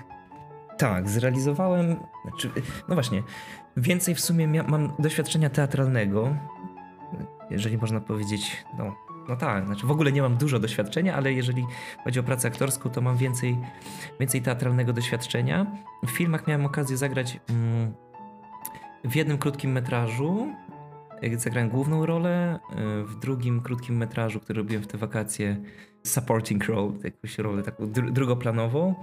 [0.77, 1.95] tak, zrealizowałem.
[2.25, 2.51] Znaczy,
[2.87, 3.23] no właśnie,
[3.81, 6.35] więcej w sumie mam doświadczenia teatralnego,
[7.49, 8.95] jeżeli można powiedzieć, no,
[9.29, 11.65] no tak, znaczy w ogóle nie mam dużo doświadczenia, ale jeżeli
[12.03, 13.57] chodzi o pracę aktorską, to mam więcej,
[14.19, 15.65] więcej teatralnego doświadczenia.
[16.03, 17.93] W filmach miałem okazję zagrać mm,
[19.03, 20.55] w jednym krótkim metrażu.
[21.37, 22.59] Zagrałem główną rolę,
[23.01, 25.57] y, w drugim krótkim metrażu, który robiłem w te wakacje,
[26.03, 28.95] supporting role, jakąś rolę taką dru- drugoplanową.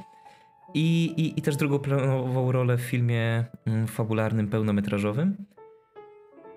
[0.74, 5.36] I, i, i też drugoplanową rolę w filmie mm, fabularnym, pełnometrażowym.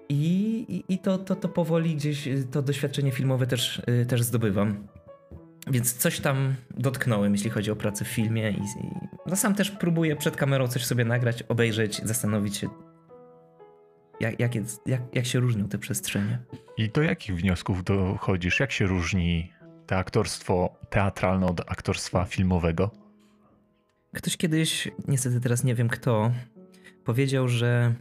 [0.10, 4.24] I, i, i to, to, to powoli gdzieś y, to doświadczenie filmowe też, y, też
[4.24, 4.88] zdobywam.
[5.68, 8.52] Więc coś tam dotknąłem, jeśli chodzi o pracę w filmie.
[8.52, 8.90] I, i
[9.26, 12.70] no sam też próbuję przed kamerą coś sobie nagrać, obejrzeć, zastanowić się,
[14.20, 16.40] jak, jak, jest, jak, jak się różnią te przestrzenie.
[16.78, 18.60] I do jakich wniosków dochodzisz?
[18.60, 19.52] Jak się różni
[19.88, 22.92] to aktorstwo teatralne od aktorstwa filmowego?
[24.14, 26.32] Ktoś kiedyś, niestety teraz nie wiem kto,
[27.04, 27.96] powiedział, że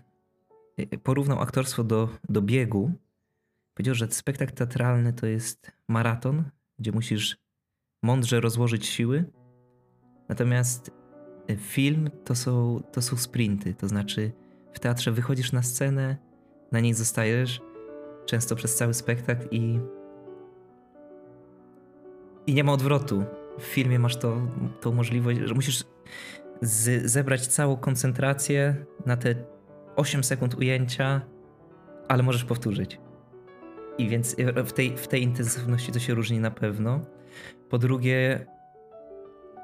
[0.81, 2.93] y, porównał aktorstwo do, do biegu.
[3.75, 6.45] Powiedział, że spektakl teatralny to jest maraton,
[6.79, 7.37] gdzie musisz
[8.03, 9.25] mądrze rozłożyć siły.
[10.29, 10.91] Natomiast
[11.57, 14.33] film to są, to są sprinty, to znaczy
[14.73, 16.17] w teatrze wychodzisz na scenę,
[16.73, 17.61] na niej zostajesz
[18.27, 19.81] często przez cały spektakl i
[22.47, 23.25] i nie ma odwrotu.
[23.59, 24.37] W filmie masz to,
[24.81, 25.85] tą możliwość, że musisz
[26.63, 29.35] z, zebrać całą koncentrację na te
[29.97, 31.21] 8 sekund ujęcia,
[32.09, 33.01] ale możesz powtórzyć.
[33.99, 37.01] I więc w tej, w tej intensywności to się różni na pewno.
[37.69, 38.47] Po drugie,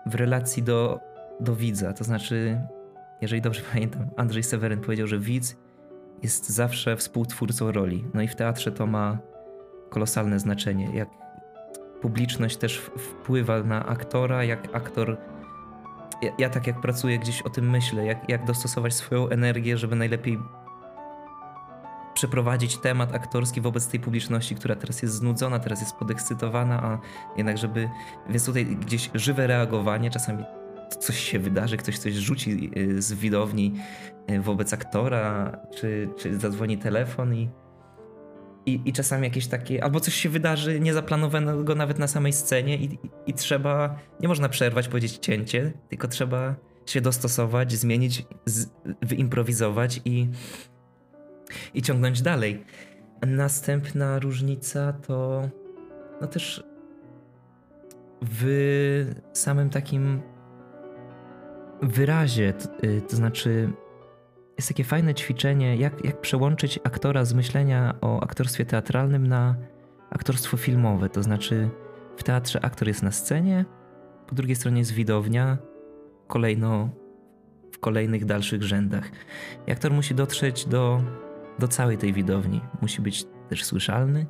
[0.07, 1.01] w relacji do,
[1.41, 2.61] do widza, to znaczy,
[3.21, 5.57] jeżeli dobrze pamiętam, Andrzej Seweryn powiedział, że widz
[6.23, 8.05] jest zawsze współtwórcą roli.
[8.15, 9.19] No i w teatrze to ma
[9.91, 10.91] kolosalne znaczenie.
[10.95, 11.09] Jak
[12.05, 15.17] publiczność też wpływa na aktora, jak aktor.
[16.23, 19.97] Ja, ja, tak jak pracuję, gdzieś o tym myślę, jak, jak dostosować swoją energię, żeby
[19.97, 20.39] najlepiej
[22.15, 26.99] przeprowadzić temat aktorski wobec tej publiczności, która teraz jest znudzona, teraz jest podekscytowana, a
[27.37, 27.89] jednak żeby.
[28.29, 30.45] Więc tutaj gdzieś żywe reagowanie, czasami
[31.01, 33.75] coś się wydarzy, ktoś coś rzuci y, z widowni
[34.31, 37.51] y, wobec aktora, czy, czy zadzwoni telefon i
[38.67, 42.99] i, I czasami jakieś takie, albo coś się wydarzy niezaplanowanego nawet na samej scenie i,
[43.27, 46.55] i, trzeba, nie można przerwać, powiedzieć cięcie, tylko trzeba
[46.87, 48.69] się dostosować, zmienić, z,
[49.03, 50.29] wyimprowizować i,
[51.75, 52.65] i ciągnąć dalej.
[53.27, 55.49] Następna różnica to
[56.21, 56.65] no też
[58.23, 60.21] w samym takim
[61.83, 63.73] wyrazie, to, y, to znaczy
[64.57, 69.57] jest takie fajne ćwiczenie, jak, jak przełączyć aktora z myślenia o aktorstwie teatralnym na
[70.11, 71.09] aktorstwo filmowe.
[71.09, 71.71] To znaczy,
[72.17, 73.65] w teatrze aktor jest na scenie,
[74.27, 75.59] po drugiej stronie jest widownia,
[76.27, 76.89] kolejno
[77.73, 79.11] w kolejnych dalszych rzędach.
[79.67, 81.03] I aktor musi dotrzeć do,
[81.59, 82.61] do całej tej widowni.
[82.83, 84.27] Musi być też słyszalny.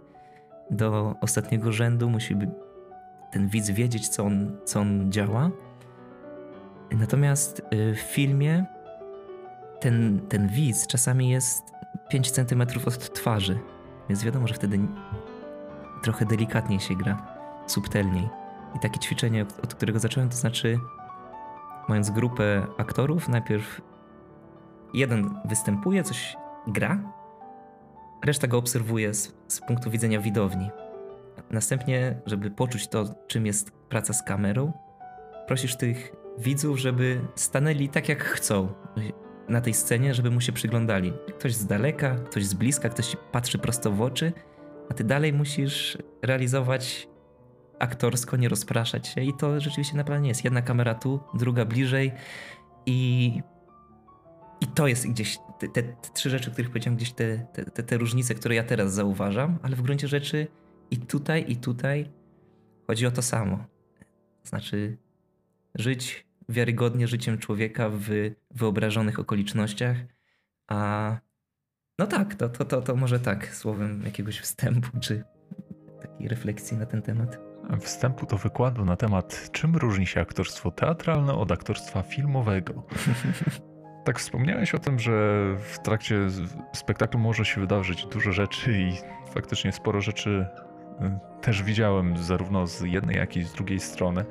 [0.70, 2.37] Do ostatniego rzędu musi
[3.32, 5.50] ten widz wiedzieć, co on, co on działa.
[6.90, 8.64] Natomiast y, w filmie
[9.85, 11.73] ten, ten widz czasami jest
[12.09, 13.59] 5 cm od twarzy,
[14.09, 14.79] więc wiadomo, że wtedy
[16.03, 17.27] trochę delikatniej się gra,
[17.66, 18.29] subtelniej.
[18.77, 20.79] I takie ćwiczenie, od którego zacząłem, to znaczy,
[21.88, 23.81] mając grupę aktorów, najpierw
[24.94, 27.12] jeden występuje, coś gra,
[28.25, 30.70] reszta go obserwuje z, z punktu widzenia widowni.
[31.51, 34.73] Następnie, żeby poczuć to, czym jest praca z kamerą,
[35.47, 38.68] prosisz tych widzów, żeby stanęli tak, jak chcą
[39.48, 41.12] na tej scenie, żeby mu się przyglądali.
[41.38, 44.33] Ktoś z daleka, ktoś z bliska, ktoś patrzy prosto w oczy,
[44.90, 47.09] a ty dalej musisz realizować
[47.78, 50.44] aktorsko, nie rozpraszać się i to rzeczywiście na planie jest.
[50.44, 52.12] Jedna kamera tu, druga bliżej
[52.87, 53.33] i,
[54.61, 57.96] i to jest gdzieś te, te, te trzy rzeczy, których powiedziałem, gdzieś te, te, te
[57.96, 60.46] różnice, które ja teraz zauważam, ale w gruncie rzeczy
[60.90, 62.11] i tutaj, i tutaj
[62.87, 63.64] chodzi o to samo.
[64.44, 64.96] Znaczy
[65.74, 68.09] żyć wiarygodnie życiem człowieka w
[68.50, 69.96] wyobrażonych okolicznościach.
[70.66, 71.11] A
[71.98, 75.24] no tak, to, to, to, to może tak, słowem jakiegoś wstępu czy
[76.02, 77.38] takiej refleksji na ten temat.
[77.80, 82.83] Wstępu do wykładu na temat, czym różni się aktorstwo teatralne od aktorstwa filmowego.
[84.04, 85.12] tak wspomniałeś o tym, że
[85.59, 86.18] w trakcie
[86.72, 88.92] spektaklu może się wydarzyć dużo rzeczy i
[89.30, 90.46] faktycznie sporo rzeczy
[91.00, 94.24] y, też widziałem zarówno z jednej, jak i z drugiej strony.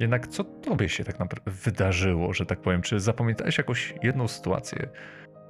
[0.00, 2.82] Jednak co tobie się tak naprawdę wydarzyło, że tak powiem?
[2.82, 4.88] Czy zapamiętałeś jakąś jedną sytuację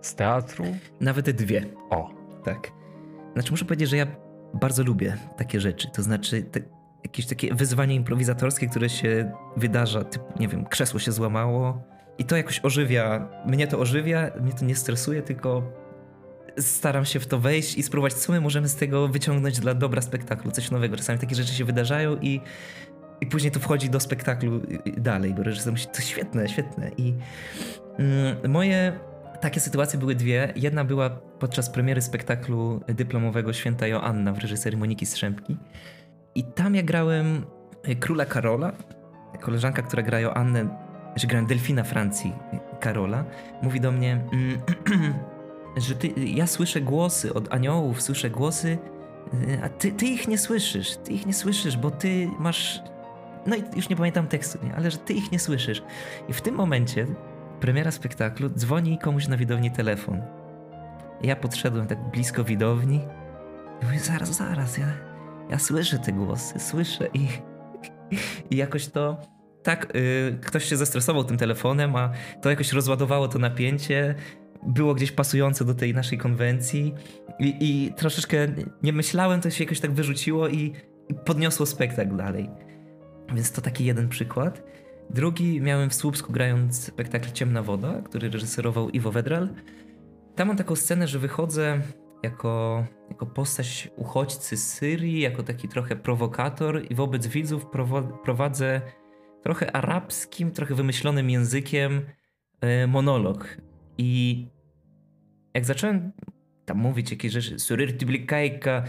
[0.03, 0.65] z teatru?
[1.01, 1.65] Nawet dwie.
[1.91, 2.11] O.
[2.45, 2.73] Tak.
[3.35, 4.07] Znaczy muszę powiedzieć, że ja
[4.55, 5.89] bardzo lubię takie rzeczy.
[5.95, 6.61] To znaczy te,
[7.05, 10.05] jakieś takie wyzwanie improwizatorskie, które się wydarza.
[10.05, 11.83] Typ, nie wiem, krzesło się złamało
[12.19, 13.29] i to jakoś ożywia.
[13.47, 15.73] Mnie to ożywia, mnie to nie stresuje, tylko
[16.59, 20.03] staram się w to wejść i spróbować, co my możemy z tego wyciągnąć dla dobra
[20.03, 20.97] spektaklu, coś nowego.
[20.97, 22.41] Czasami takie rzeczy się wydarzają i
[23.21, 24.61] i później to wchodzi do spektaklu
[24.97, 26.91] dalej, bo reżyser myśli, to świetne, świetne.
[26.97, 27.15] I
[27.99, 28.93] mm, moje
[29.41, 30.53] takie sytuacje były dwie.
[30.57, 35.57] Jedna była podczas premiery spektaklu dyplomowego Święta Joanna w reżyserii Moniki Strzępki.
[36.35, 37.47] I tam ja grałem
[37.83, 38.73] e, króla Karola,
[39.41, 40.69] koleżanka, która gra Joannę,
[41.17, 42.33] że grałem Delfina Francji
[42.81, 43.25] Karola,
[43.63, 44.61] mówi do mnie, mm,
[45.87, 48.79] że ty, ja słyszę głosy od aniołów, słyszę głosy,
[49.49, 52.83] e, a ty, ty ich nie słyszysz, ty ich nie słyszysz, bo ty masz
[53.47, 54.75] no i już nie pamiętam tekstu, nie?
[54.75, 55.83] ale że ty ich nie słyszysz.
[56.29, 57.07] I w tym momencie,
[57.61, 60.23] premiera spektaklu, dzwoni komuś na widowni telefon.
[61.23, 63.01] Ja podszedłem tak blisko widowni
[63.83, 64.87] i mówię, zaraz, zaraz, ja,
[65.51, 67.29] ja słyszę te głosy, słyszę i,
[68.51, 69.21] i jakoś to
[69.63, 74.15] tak, yy, ktoś się zestresował tym telefonem, a to jakoś rozładowało to napięcie,
[74.63, 76.95] było gdzieś pasujące do tej naszej konwencji
[77.39, 78.37] i, i troszeczkę
[78.83, 80.73] nie myślałem, to się jakoś tak wyrzuciło i
[81.25, 82.51] podniosło spektakl dalej.
[83.35, 84.63] Więc to taki jeden przykład.
[85.11, 89.49] Drugi miałem w Słupsku grając spektakl Ciemna Woda, który reżyserował Iwo Wedral.
[90.35, 91.81] Tam mam taką scenę, że wychodzę
[92.23, 97.67] jako, jako postać uchodźcy z Syrii, jako taki trochę prowokator i wobec widzów
[98.25, 98.81] prowadzę
[99.43, 102.03] trochę arabskim, trochę wymyślonym językiem
[102.61, 103.57] e, monolog.
[103.99, 104.47] I
[105.55, 106.13] jak zacząłem
[106.65, 108.85] tam mówić jakieś rzeczy, surir tiblikajka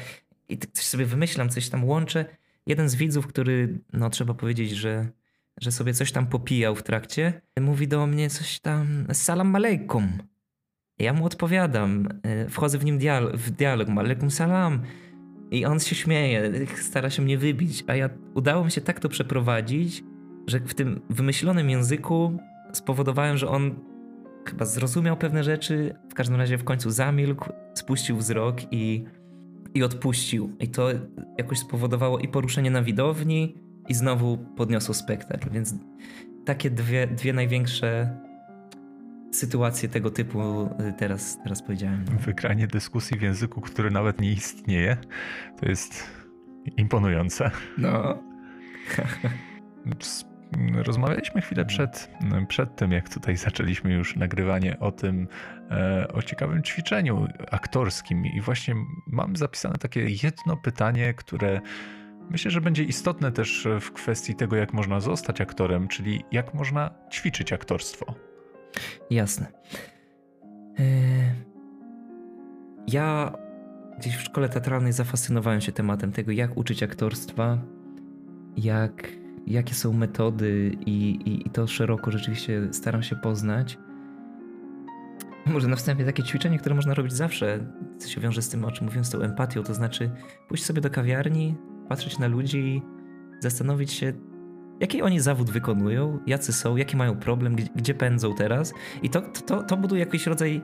[0.50, 2.26] i tak coś sobie wymyślam, coś tam łączę,
[2.70, 5.08] jeden z widzów, który, no trzeba powiedzieć, że,
[5.62, 10.08] że sobie coś tam popijał w trakcie, mówi do mnie coś tam, salam alejkum.
[11.00, 14.82] Ja mu odpowiadam, e, wchodzę w nim dialog, w dialog, alaikum salam.
[15.52, 19.10] I on się śmieje, stara się mnie wybić, a ja udało mi się tak to
[19.10, 20.04] przeprowadzić,
[20.48, 22.38] że w tym wymyślonym języku
[22.74, 23.76] spowodowałem, że on
[24.46, 29.06] chyba zrozumiał pewne rzeczy, w każdym razie w końcu zamilkł, spuścił wzrok i,
[29.74, 30.56] i odpuścił.
[30.60, 30.90] I to
[31.38, 33.56] jakoś spowodowało i poruszenie na widowni,
[33.90, 35.50] i znowu podniosło spektakl.
[35.52, 35.76] Więc
[36.46, 38.18] takie dwie, dwie największe
[39.32, 42.06] sytuacje tego typu y, teraz, teraz powiedziałem.
[42.06, 44.98] Wygranie dyskusji w języku, który nawet nie istnieje,
[45.60, 46.04] to jest
[46.78, 47.52] imponujące.
[47.78, 48.24] No.
[50.74, 52.10] Rozmawialiśmy chwilę przed,
[52.48, 55.28] przed tym, jak tutaj zaczęliśmy już nagrywanie o tym,
[55.72, 58.76] e, o ciekawym ćwiczeniu aktorskim i właśnie
[59.08, 61.62] mam zapisane takie jedno pytanie, które
[62.30, 66.92] myślę, że będzie istotne też w kwestii tego, jak można zostać aktorem, czyli jak można
[67.12, 68.16] ćwiczyć aktorstwo.
[69.10, 69.48] Jasne.
[70.80, 70.84] E,
[72.88, 73.34] ja
[74.00, 77.58] gdzieś w szkole teatralnej zafascynowałem się tematem tego, jak uczyć aktorstwa,
[78.58, 79.08] jak,
[79.50, 83.78] jakie są metody i, i, i to szeroko rzeczywiście staram się poznać.
[85.46, 87.60] Może na wstępie takie ćwiczenie, które można robić zawsze,
[87.98, 90.12] co się wiąże z tym, o czym mówiłem, z tą empatią, to znaczy
[90.48, 91.56] pójść sobie do kawiarni,
[91.90, 92.82] patrzeć na ludzi
[93.40, 94.14] zastanowić się,
[94.80, 98.74] jaki oni zawód wykonują, jacy są, jaki mają problem, gdzie, gdzie pędzą teraz.
[99.04, 100.62] I to, to, to buduje jakiś rodzaj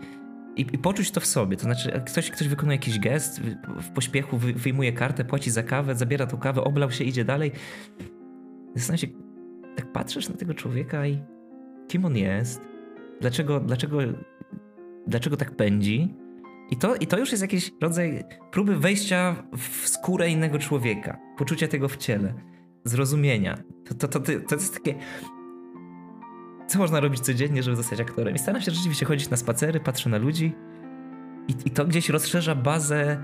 [0.55, 1.57] i, i, poczuć to w sobie.
[1.57, 3.41] To znaczy, ktoś, ktoś wykonuje jakiś gest,
[3.81, 7.51] w pośpiechu wy, wyjmuje kartę, płaci za kawę, zabiera tą kawę, oblał się, idzie dalej.
[8.75, 9.07] Zastanawiam się,
[9.75, 11.23] tak patrzysz na tego człowieka i
[11.87, 12.61] kim on jest,
[13.21, 13.99] dlaczego, dlaczego,
[15.07, 16.15] dlaczego tak pędzi.
[16.71, 21.67] I to, I to już jest jakiś rodzaj próby wejścia w skórę innego człowieka, poczucia
[21.67, 22.33] tego w ciele
[22.83, 23.57] zrozumienia.
[23.85, 24.95] To, to, to, to, jest takie.
[26.67, 28.35] Co można robić codziennie, żeby zostać aktorem?
[28.35, 30.53] I staram się rzeczywiście chodzić na spacery, patrzę na ludzi
[31.47, 33.23] i, i to gdzieś rozszerza bazę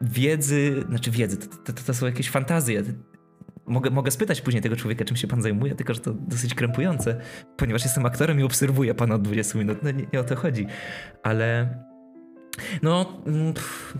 [0.00, 2.82] wiedzy, znaczy wiedzy, to, to, to są jakieś fantazje.
[3.66, 7.20] Mogę, mogę spytać później tego człowieka, czym się pan zajmuje, tylko że to dosyć krępujące,
[7.56, 9.78] ponieważ jestem aktorem i obserwuję pana od 20 minut.
[9.82, 10.66] No nie, nie o to chodzi.
[11.22, 11.68] Ale
[12.82, 13.98] no, mm, pff,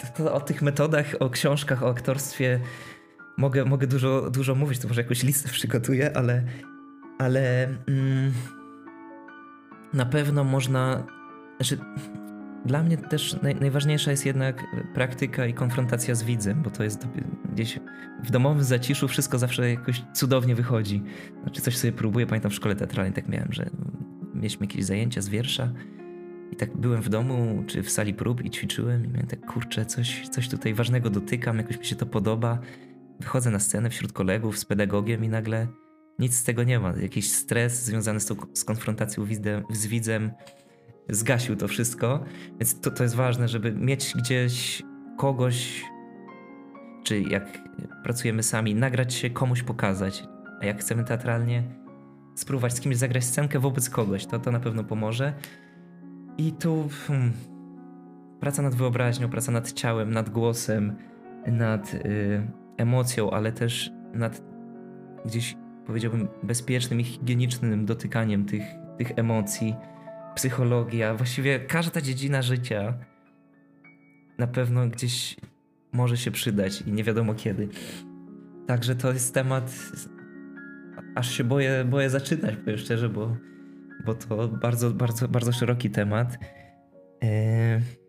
[0.00, 2.60] to, to o tych metodach, o książkach, o aktorstwie
[3.36, 6.42] mogę, mogę dużo, dużo mówić, to może jakąś listę przygotuję, ale,
[7.18, 8.32] ale mm,
[9.92, 11.06] na pewno można.
[11.56, 11.78] Znaczy,
[12.66, 17.06] dla mnie też naj, najważniejsza jest jednak praktyka i konfrontacja z widzem, bo to jest
[17.52, 17.80] gdzieś
[18.24, 21.02] w domowym zaciszu wszystko zawsze jakoś cudownie wychodzi.
[21.42, 23.70] Znaczy coś sobie próbuję, pamiętam w szkole teatralnej tak miałem, że
[24.34, 25.72] mieliśmy jakieś zajęcia z wiersza
[26.52, 29.86] i tak byłem w domu czy w sali prób i ćwiczyłem i miałem tak, kurczę,
[29.86, 32.58] coś, coś tutaj ważnego dotykam, jakoś mi się to podoba
[33.20, 35.66] Wychodzę na scenę wśród kolegów z pedagogiem i nagle
[36.18, 36.94] nic z tego nie ma.
[36.96, 39.26] Jakiś stres związany z, tą, z konfrontacją
[39.70, 40.30] z widzem
[41.08, 42.24] zgasił to wszystko.
[42.60, 44.82] Więc to, to jest ważne, żeby mieć gdzieś
[45.18, 45.84] kogoś,
[47.04, 47.58] czy jak
[48.02, 50.24] pracujemy sami, nagrać się, komuś pokazać.
[50.60, 51.62] A jak chcemy teatralnie,
[52.34, 55.34] spróbować z kimś zagrać scenkę wobec kogoś, to, to na pewno pomoże.
[56.38, 57.32] I tu hmm,
[58.40, 60.96] praca nad wyobraźnią, praca nad ciałem, nad głosem,
[61.46, 61.94] nad.
[61.94, 64.42] Yy, emocją, ale też nad
[65.24, 68.62] gdzieś powiedziałbym bezpiecznym i higienicznym dotykaniem tych,
[68.98, 69.74] tych emocji,
[70.36, 72.94] psychologia, właściwie każda dziedzina życia
[74.38, 75.36] na pewno gdzieś
[75.92, 77.68] może się przydać i nie wiadomo kiedy.
[78.66, 79.74] Także to jest temat,
[81.14, 83.36] aż się boję, boję zaczynać, powiem szczerze, bo,
[84.06, 86.38] bo to bardzo, bardzo, bardzo szeroki temat.
[87.22, 88.05] Yy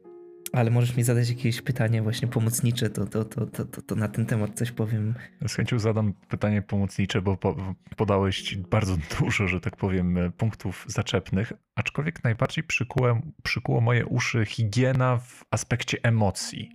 [0.54, 4.26] ale możesz mi zadać jakieś pytanie właśnie pomocnicze, to, to, to, to, to, na ten
[4.26, 5.14] temat coś powiem.
[5.48, 11.54] Z chęcią zadam pytanie pomocnicze, bo po, podałeś bardzo dużo, że tak powiem, punktów zaczepnych,
[11.76, 16.72] aczkolwiek najbardziej przykuło, przykuło moje uszy higiena w aspekcie emocji.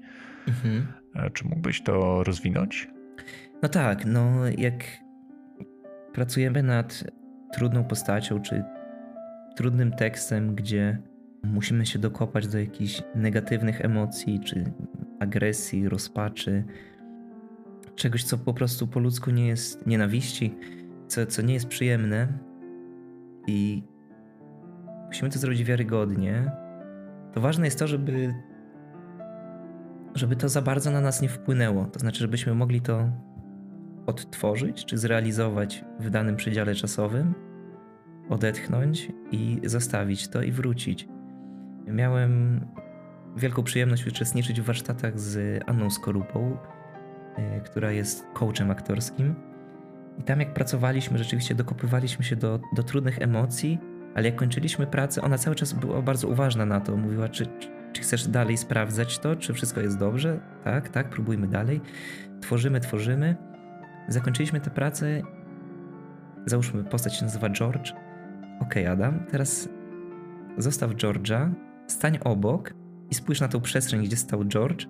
[0.49, 0.93] Mhm.
[1.15, 2.89] E, czy mógłbyś to rozwinąć?
[3.63, 4.85] No tak, no jak
[6.13, 7.05] pracujemy nad
[7.53, 8.65] trudną postacią, czy
[9.57, 11.03] trudnym tekstem, gdzie
[11.45, 14.73] musimy się dokopać do jakichś negatywnych emocji, czy
[15.21, 16.65] agresji, rozpaczy,
[17.95, 20.55] czegoś, co po prostu po ludzku nie jest nienawiści,
[21.09, 22.29] co, co nie jest przyjemne
[23.47, 23.83] i
[25.07, 26.51] musimy to zrobić wiarygodnie,
[27.33, 28.35] to ważne jest to, żeby
[30.15, 31.87] żeby to za bardzo na nas nie wpłynęło.
[31.87, 33.09] To znaczy, żebyśmy mogli to
[34.07, 37.35] odtworzyć czy zrealizować w danym przedziale czasowym,
[38.29, 41.09] odetchnąć i zostawić to i wrócić.
[41.87, 42.61] Miałem
[43.37, 46.57] wielką przyjemność uczestniczyć w warsztatach z Anną Skorupą,
[47.39, 49.35] y, która jest coachem aktorskim.
[50.19, 53.79] I tam jak pracowaliśmy, rzeczywiście dokopywaliśmy się do, do trudnych emocji,
[54.15, 56.97] ale jak kończyliśmy pracę, ona cały czas była bardzo uważna na to.
[56.97, 57.47] Mówiła, czy,
[57.93, 60.41] czy chcesz dalej sprawdzać to, czy wszystko jest dobrze?
[60.65, 61.81] Tak, tak, próbujmy dalej.
[62.41, 63.37] Tworzymy, tworzymy.
[64.09, 65.23] Zakończyliśmy tę pracę.
[66.47, 67.93] Załóżmy, postać się nazywa George.
[68.61, 69.69] Ok, Adam, teraz
[70.59, 71.51] zostaw George'a,
[71.93, 72.75] stań obok
[73.11, 74.87] i spójrz na tą przestrzeń, gdzie stał George.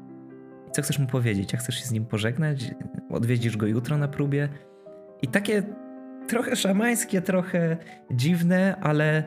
[0.69, 1.53] I co chcesz mu powiedzieć?
[1.53, 2.71] Jak chcesz się z nim pożegnać?
[3.11, 4.49] Odwiedzisz go jutro na próbie?
[5.23, 5.63] I takie
[6.29, 7.77] trochę szamańskie, trochę
[8.11, 9.25] dziwne, ale,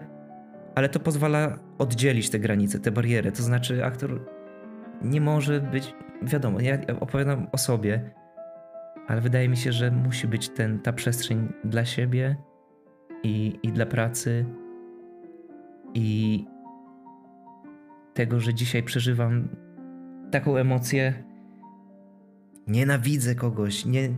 [0.76, 3.32] ale to pozwala oddzielić te granice, te bariery.
[3.32, 4.26] To znaczy, aktor
[5.02, 5.94] nie może być.
[6.22, 8.12] Wiadomo, ja opowiadam o sobie,
[9.08, 12.36] ale wydaje mi się, że musi być ten, ta przestrzeń dla siebie
[13.24, 14.46] i, i dla pracy.
[15.94, 16.46] I
[18.16, 19.48] tego, że dzisiaj przeżywam
[20.32, 21.24] taką emocję.
[22.68, 24.10] Nienawidzę kogoś, nie,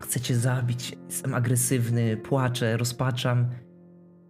[0.00, 3.46] chcę cię zabić, jestem agresywny, płaczę, rozpaczam,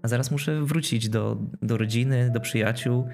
[0.03, 3.09] a zaraz muszę wrócić do, do rodziny, do przyjaciół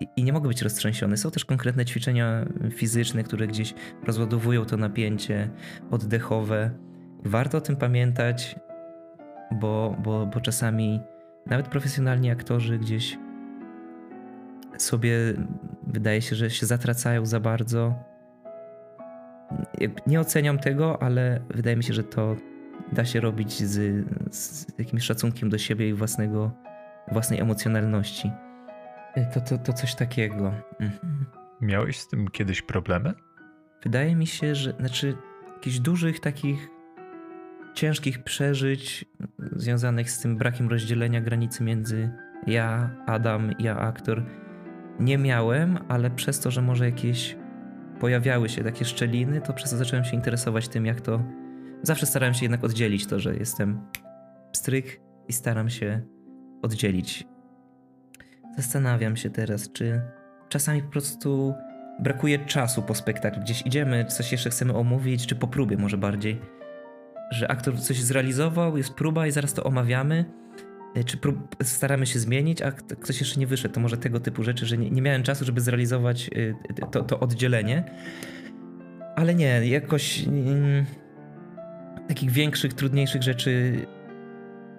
[0.00, 1.16] i, i nie mogę być roztrzęsiony.
[1.16, 3.74] Są też konkretne ćwiczenia fizyczne, które gdzieś
[4.06, 5.50] rozładowują to napięcie
[5.90, 6.70] oddechowe.
[7.24, 8.56] Warto o tym pamiętać,
[9.60, 11.00] bo, bo, bo czasami
[11.46, 13.18] nawet profesjonalni aktorzy gdzieś
[14.82, 15.16] sobie
[15.86, 17.94] wydaje się, że się zatracają za bardzo.
[20.06, 22.36] Nie oceniam tego, ale wydaje mi się, że to
[22.92, 24.04] da się robić z,
[24.34, 26.50] z jakimś szacunkiem do siebie i własnego,
[27.12, 28.30] własnej emocjonalności.
[29.34, 30.52] To, to, to coś takiego.
[30.80, 31.26] Mhm.
[31.60, 33.14] Miałeś z tym kiedyś problemy?
[33.82, 35.16] Wydaje mi się, że znaczy
[35.54, 36.68] jakichś dużych takich
[37.74, 39.04] ciężkich przeżyć
[39.38, 42.10] związanych z tym brakiem rozdzielenia granicy między
[42.46, 44.22] ja, Adam, ja, aktor
[45.00, 47.36] nie miałem, ale przez to, że może jakieś
[48.00, 51.22] pojawiały się takie szczeliny, to przez to zacząłem się interesować tym, jak to.
[51.82, 53.80] Zawsze starałem się jednak oddzielić to, że jestem
[54.52, 56.02] stryk i staram się
[56.62, 57.24] oddzielić.
[58.56, 60.00] Zastanawiam się teraz, czy
[60.48, 61.54] czasami po prostu
[62.00, 63.42] brakuje czasu po spektaklu.
[63.42, 66.40] Gdzieś idziemy, coś jeszcze chcemy omówić, czy po próbie może bardziej.
[67.30, 70.24] Że aktor coś zrealizował, jest próba i zaraz to omawiamy
[71.06, 71.18] czy
[71.62, 73.74] staramy się zmienić, a ktoś jeszcze nie wyszedł.
[73.74, 76.30] To może tego typu rzeczy, że nie, nie miałem czasu, żeby zrealizować
[76.80, 77.84] e, to, to oddzielenie.
[79.16, 80.84] Ale nie, jakoś mm,
[82.08, 83.72] takich większych, trudniejszych rzeczy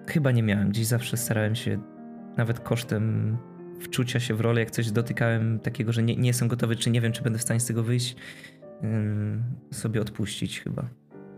[0.08, 0.70] chyba nie miałem.
[0.70, 1.78] Gdzieś zawsze starałem się,
[2.36, 3.36] nawet kosztem
[3.80, 7.00] wczucia się w rolę, jak coś dotykałem takiego, że nie, nie jestem gotowy, czy nie
[7.00, 8.16] wiem, czy będę w stanie z tego wyjść,
[9.70, 10.88] sobie odpuścić chyba.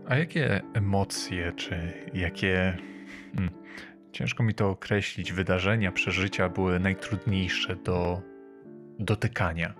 [0.07, 2.77] A jakie emocje, czy jakie
[3.35, 3.53] hmm,
[4.15, 5.33] Ciężko mi to określić.
[5.33, 8.21] Wydarzenia, przeżycia były najtrudniejsze do
[8.99, 9.73] dotykania.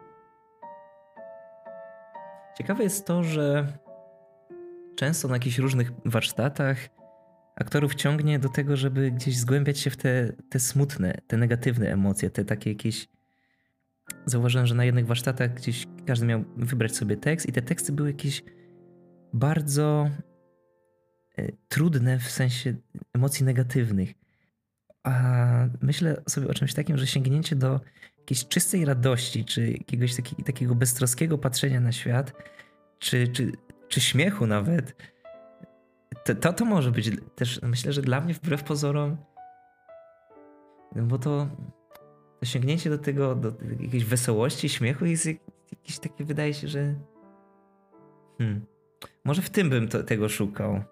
[2.58, 3.68] Ciekawe jest to, że
[4.96, 6.78] często na jakichś różnych warsztatach
[7.56, 12.30] aktorów ciągnie do tego, żeby gdzieś zgłębiać się w te, te smutne, te negatywne emocje,
[12.30, 13.08] te takie jakieś.
[14.26, 18.10] Zauważyłem, że na jednych warsztatach gdzieś każdy miał wybrać sobie tekst, i te teksty były
[18.10, 18.44] jakieś
[19.34, 20.10] bardzo
[21.38, 22.74] e, trudne w sensie
[23.14, 24.25] emocji negatywnych.
[25.06, 25.12] A
[25.82, 27.80] myślę sobie o czymś takim, że sięgnięcie do
[28.20, 32.34] jakiejś czystej radości, czy jakiegoś taki, takiego beztroskiego patrzenia na świat,
[33.00, 33.52] czy, czy,
[33.88, 34.96] czy śmiechu nawet,
[36.24, 39.18] to, to, to może być też, myślę, że dla mnie wbrew pozorom,
[40.96, 41.48] bo to,
[42.40, 45.26] to sięgnięcie do tego, do jakiejś wesołości, śmiechu jest
[45.72, 46.96] jakieś takie, wydaje się, że
[48.38, 48.66] hmm,
[49.24, 50.84] może w tym bym to, tego szukał.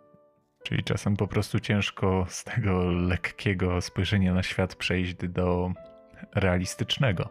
[0.63, 5.73] Czyli czasem po prostu ciężko z tego lekkiego spojrzenia na świat przejść do
[6.35, 7.29] realistycznego.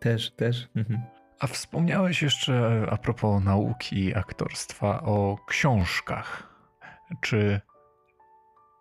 [0.00, 0.68] Też, też.
[0.76, 1.02] Mhm.
[1.40, 6.48] A wspomniałeś jeszcze a propos nauki i aktorstwa o książkach.
[7.20, 7.60] Czy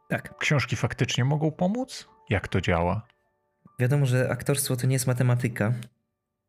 [0.09, 0.37] tak.
[0.37, 2.09] książki faktycznie mogą pomóc?
[2.29, 3.07] Jak to działa?
[3.79, 5.73] Wiadomo, że aktorstwo to nie jest matematyka,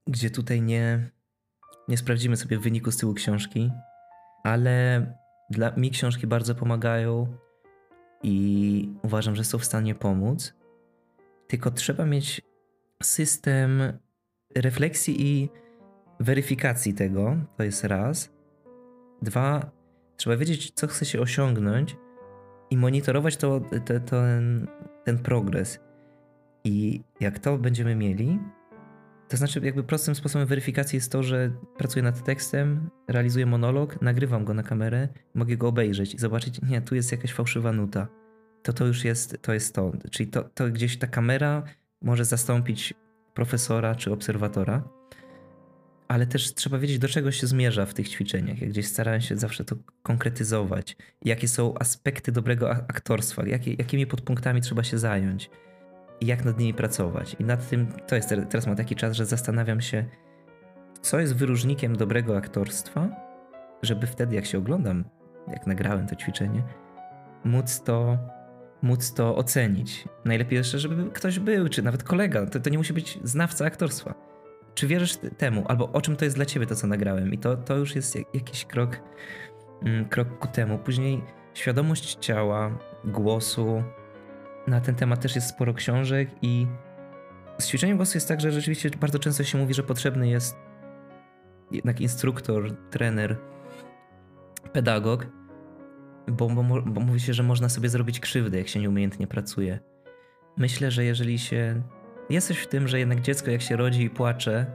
[0.06, 1.10] gdzie tutaj nie,
[1.88, 3.70] nie sprawdzimy sobie wyniku z tyłu książki,
[4.44, 5.06] ale
[5.52, 7.26] dla mi książki bardzo pomagają
[8.22, 10.54] i uważam, że są w stanie pomóc.
[11.46, 12.42] Tylko trzeba mieć
[13.02, 13.82] system
[14.56, 15.50] refleksji i
[16.20, 17.36] weryfikacji tego.
[17.56, 18.32] To jest raz.
[19.22, 19.70] Dwa,
[20.16, 21.96] trzeba wiedzieć, co chce się osiągnąć
[22.70, 24.68] i monitorować to, to, to ten,
[25.04, 25.80] ten progres.
[26.64, 28.38] I jak to będziemy mieli,
[29.32, 34.44] to znaczy jakby prostym sposobem weryfikacji jest to, że pracuję nad tekstem, realizuję monolog, nagrywam
[34.44, 38.08] go na kamerę, mogę go obejrzeć i zobaczyć, nie, tu jest jakaś fałszywa nuta.
[38.62, 39.54] To to już jest to.
[39.54, 39.92] Jest to.
[40.10, 41.62] Czyli to, to gdzieś ta kamera
[42.02, 42.94] może zastąpić
[43.34, 44.88] profesora czy obserwatora,
[46.08, 48.62] ale też trzeba wiedzieć, do czego się zmierza w tych ćwiczeniach.
[48.62, 50.96] Ja gdzieś starałem się zawsze to konkretyzować.
[51.24, 55.50] Jakie są aspekty dobrego aktorstwa, jakie, jakimi podpunktami trzeba się zająć
[56.22, 57.36] i jak nad nimi pracować.
[57.38, 60.04] I nad tym, to jest teraz mam taki czas, że zastanawiam się,
[61.00, 63.08] co jest wyróżnikiem dobrego aktorstwa,
[63.82, 65.04] żeby wtedy, jak się oglądam,
[65.48, 66.62] jak nagrałem to ćwiczenie,
[67.44, 68.18] móc to
[68.82, 70.08] móc to ocenić.
[70.24, 72.46] Najlepiej jeszcze, żeby ktoś był, czy nawet kolega.
[72.46, 74.14] To, to nie musi być znawca aktorstwa.
[74.74, 77.32] Czy wierzysz temu, albo o czym to jest dla ciebie to, co nagrałem?
[77.32, 79.00] I to, to już jest jakiś krok,
[79.82, 80.78] mm, krok ku temu.
[80.78, 81.22] Później
[81.54, 83.82] świadomość ciała, głosu.
[84.66, 86.66] Na ten temat też jest sporo książek i
[87.58, 90.56] z ćwiczeniem głosu jest tak, że rzeczywiście bardzo często się mówi, że potrzebny jest
[91.70, 93.36] jednak instruktor, trener,
[94.72, 95.26] pedagog,
[96.28, 99.78] bo, bo, bo mówi się, że można sobie zrobić krzywdę, jak się nieumiejętnie pracuje.
[100.56, 101.82] Myślę, że jeżeli się.
[102.30, 104.66] Jesteś w tym, że jednak dziecko, jak się rodzi i płacze,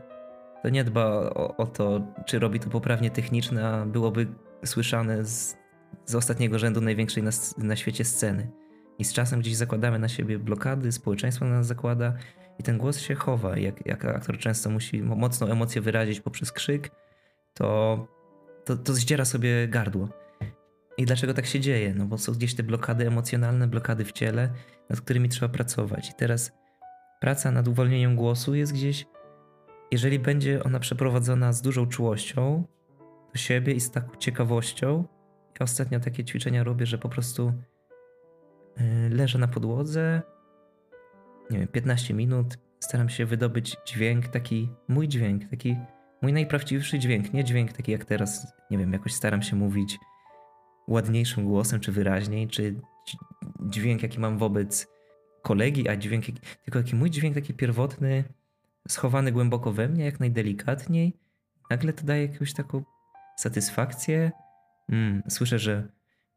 [0.63, 4.27] to nie dba o, o to, czy robi to poprawnie techniczne, a byłoby
[4.65, 5.57] słyszane z,
[6.05, 8.51] z ostatniego rzędu największej na, na świecie sceny.
[8.99, 12.13] I z czasem gdzieś zakładamy na siebie blokady, społeczeństwo na nas zakłada
[12.59, 13.57] i ten głos się chowa.
[13.57, 16.91] Jak, jak aktor często musi mocno emocje wyrazić poprzez krzyk,
[17.53, 18.07] to,
[18.65, 20.09] to, to zdziera sobie gardło.
[20.97, 21.93] I dlaczego tak się dzieje?
[21.93, 24.49] No bo są gdzieś te blokady emocjonalne, blokady w ciele,
[24.89, 26.09] nad którymi trzeba pracować.
[26.09, 26.51] I teraz
[27.19, 29.05] praca nad uwolnieniem głosu jest gdzieś,
[29.91, 32.63] jeżeli będzie ona przeprowadzona z dużą czułością
[33.33, 35.03] do siebie i z taką ciekawością.
[35.59, 37.53] Ja ostatnio takie ćwiczenia robię, że po prostu
[39.09, 40.21] leżę na podłodze,
[41.49, 45.75] nie wiem, 15 minut, staram się wydobyć dźwięk, taki mój dźwięk, taki
[46.21, 49.97] mój najprawdziwszy dźwięk, nie dźwięk taki jak teraz, nie wiem, jakoś staram się mówić
[50.87, 52.75] ładniejszym głosem, czy wyraźniej, czy
[53.69, 54.87] dźwięk, jaki mam wobec
[55.41, 56.25] kolegi, a dźwięk,
[56.63, 58.23] tylko jaki mój dźwięk taki pierwotny,
[58.87, 61.13] schowany głęboko we mnie, jak najdelikatniej,
[61.69, 62.83] nagle to daje jakąś taką
[63.37, 64.31] satysfakcję.
[64.89, 65.87] Mm, słyszę, że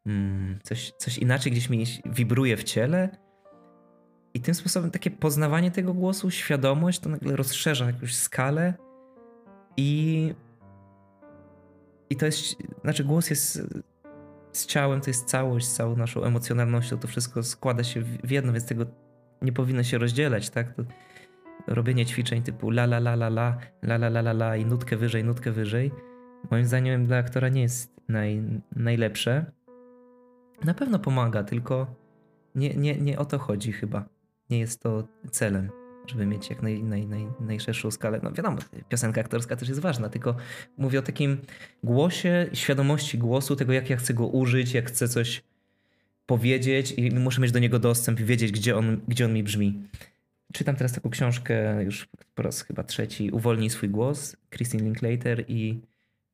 [0.06, 3.18] mm, coś, coś inaczej gdzieś mi wibruje w ciele.
[4.34, 8.74] I tym sposobem takie poznawanie tego głosu, świadomość, to nagle rozszerza jakąś skalę
[9.76, 10.34] i
[12.10, 13.62] i to jest, znaczy głos jest
[14.52, 18.52] z ciałem to jest całość, z całą naszą emocjonalnością, to wszystko składa się w jedno,
[18.52, 18.86] więc tego
[19.42, 20.74] nie powinno się rozdzielać, tak?
[20.74, 20.84] To
[21.66, 24.96] robienie ćwiczeń typu la la la la la, la la la la la i nutkę
[24.96, 25.90] wyżej, nutkę wyżej,
[26.50, 28.42] moim zdaniem dla aktora nie jest naj,
[28.76, 29.52] najlepsze.
[30.64, 31.86] Na pewno pomaga, tylko
[32.54, 34.04] nie, nie, nie o to chodzi chyba.
[34.50, 35.70] Nie jest to celem
[36.10, 38.20] żeby mieć jak naj, naj, naj, najszerszą skalę.
[38.22, 38.58] No wiadomo,
[38.88, 40.36] piosenka aktorska też jest ważna, tylko
[40.78, 41.40] mówię o takim
[41.84, 45.42] głosie, świadomości głosu, tego jak ja chcę go użyć, jak chcę coś
[46.26, 49.82] powiedzieć i muszę mieć do niego dostęp i wiedzieć, gdzie on, gdzie on mi brzmi.
[50.52, 55.80] Czytam teraz taką książkę już po raz chyba trzeci, Uwolnij swój głos, Christine Linklater i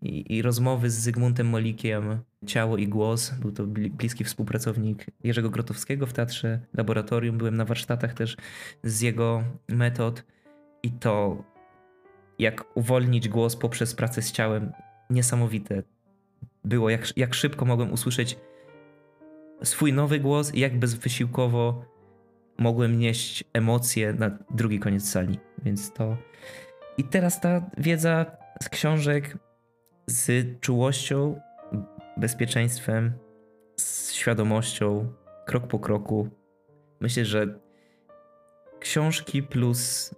[0.02, 3.30] i, i, rozmowy z Zygmuntem Molikiem, Ciało i Głos.
[3.30, 7.38] Był to bliski współpracownik Jerzego Grotowskiego w Teatrze Laboratorium.
[7.38, 8.36] Byłem na warsztatach też
[8.82, 10.24] z jego metod
[10.82, 11.44] i to
[12.38, 14.72] jak uwolnić głos poprzez pracę z ciałem,
[15.10, 15.82] niesamowite
[16.64, 18.38] było, jak, jak szybko mogłem usłyszeć
[19.62, 21.84] swój nowy głos i jak bezwysiłkowo
[22.58, 25.38] mogłem nieść emocje na drugi koniec sali.
[25.62, 26.16] Więc to...
[26.98, 28.26] I teraz ta wiedza
[28.62, 29.36] z książek
[30.06, 31.40] z czułością,
[32.16, 33.12] bezpieczeństwem,
[33.76, 35.12] z świadomością,
[35.46, 36.28] krok po kroku.
[37.00, 37.58] Myślę, że
[38.80, 40.14] książki plus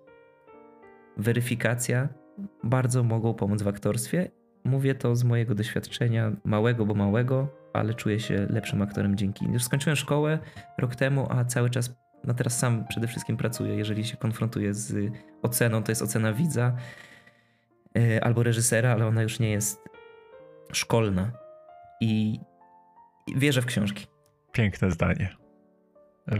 [1.16, 2.09] weryfikacja
[2.64, 4.30] bardzo mogą pomóc w aktorstwie.
[4.64, 9.45] Mówię to z mojego doświadczenia, małego, bo małego, ale czuję się lepszym aktorem dzięki.
[9.53, 10.39] Już skończyłem szkołę
[10.78, 13.76] rok temu, a cały czas, no teraz sam przede wszystkim pracuję.
[13.76, 15.12] Jeżeli się konfrontuję z
[15.43, 16.76] oceną, to jest ocena widza
[18.22, 19.84] albo reżysera, ale ona już nie jest
[20.72, 21.32] szkolna.
[22.01, 22.40] I
[23.36, 24.07] wierzę w książki.
[24.53, 25.36] Piękne zdanie.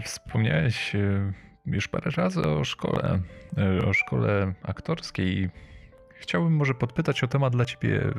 [0.05, 1.33] Wspomniałeś e,
[1.67, 3.21] już parę razy o szkole,
[3.59, 5.51] e, o szkole aktorskiej.
[6.15, 8.13] Chciałbym może podpytać o temat dla ciebie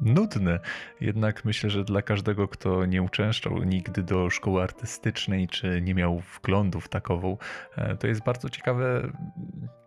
[0.00, 0.58] nudny,
[1.00, 6.18] jednak myślę, że dla każdego, kto nie uczęszczał nigdy do szkoły artystycznej, czy nie miał
[6.18, 7.36] wglądu w takową,
[8.00, 9.12] to jest bardzo ciekawe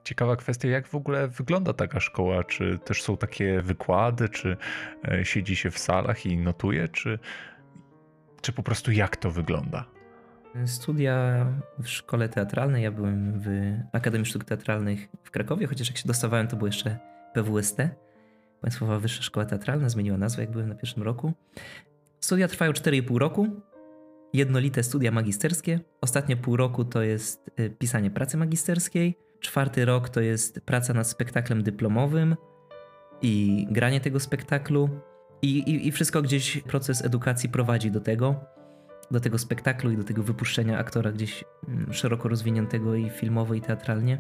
[0.06, 2.44] ciekawa kwestia, jak w ogóle wygląda taka szkoła.
[2.44, 4.58] Czy też są takie wykłady, czy
[5.08, 7.20] e, siedzi się w salach i notuje, czy,
[8.42, 9.86] czy po prostu jak to wygląda?
[10.66, 11.46] Studia
[11.80, 12.84] w szkole teatralnej.
[12.84, 13.48] Ja byłem w
[13.92, 16.98] Akademii Sztuk Teatralnych w Krakowie, chociaż jak się dostawałem, to było jeszcze
[17.34, 17.78] PWST.
[18.62, 21.34] Państwowa Wyższa Szkoła Teatralna zmieniła nazwę, jak byłem na pierwszym roku.
[22.20, 23.48] Studia trwają 4,5 roku.
[24.34, 25.80] Jednolite studia magisterskie.
[26.02, 29.25] Ostatnie pół roku to jest y, pisanie pracy magisterskiej.
[29.46, 32.36] Czwarty rok to jest praca nad spektaklem dyplomowym
[33.22, 34.90] i granie tego spektaklu.
[35.42, 38.36] I, i, I wszystko gdzieś proces edukacji prowadzi do tego,
[39.12, 43.62] do tego spektaklu i do tego wypuszczenia aktora gdzieś mm, szeroko rozwiniętego i filmowo, i
[43.62, 44.18] teatralnie.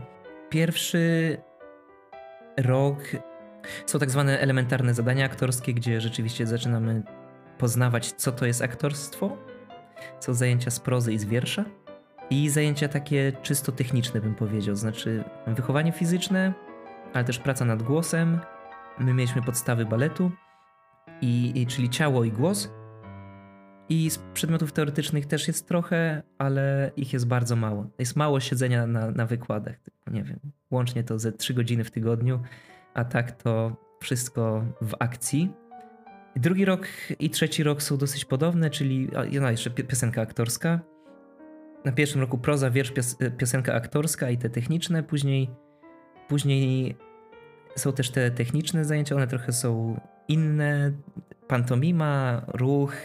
[0.50, 1.38] Pierwszy
[2.58, 3.00] rok
[3.86, 7.04] są tak zwane elementarne zadania aktorskie, gdzie rzeczywiście zaczynamy
[7.58, 9.38] poznawać, co to jest aktorstwo.
[10.20, 11.66] Są zajęcia z prozy i z wiersza.
[12.30, 16.54] I zajęcia takie czysto techniczne, bym powiedział, znaczy wychowanie fizyczne,
[17.14, 18.40] ale też praca nad głosem.
[19.00, 20.32] My mieliśmy podstawy baletu,
[21.22, 22.72] i, i, czyli ciało i głos.
[23.90, 27.90] I z przedmiotów teoretycznych też jest trochę, ale ich jest bardzo mało.
[28.00, 29.76] Jest mało siedzenia na, na wykładach.
[30.12, 30.40] Nie wiem,
[30.72, 32.40] łącznie to ze 3 godziny w tygodniu,
[32.94, 35.52] a tak to wszystko w akcji.
[36.36, 36.88] Drugi rok
[37.20, 39.10] i trzeci rok są dosyć podobne, czyli
[39.42, 40.80] no jeszcze piosenka aktorska.
[41.86, 45.04] Na pierwszym roku proza, wiersz, pios piosenka aktorska i te techniczne.
[45.04, 45.50] Później,
[46.28, 46.96] później
[47.76, 50.92] są też te techniczne zajęcia, one trochę są inne.
[51.48, 52.96] Pantomima, ruch,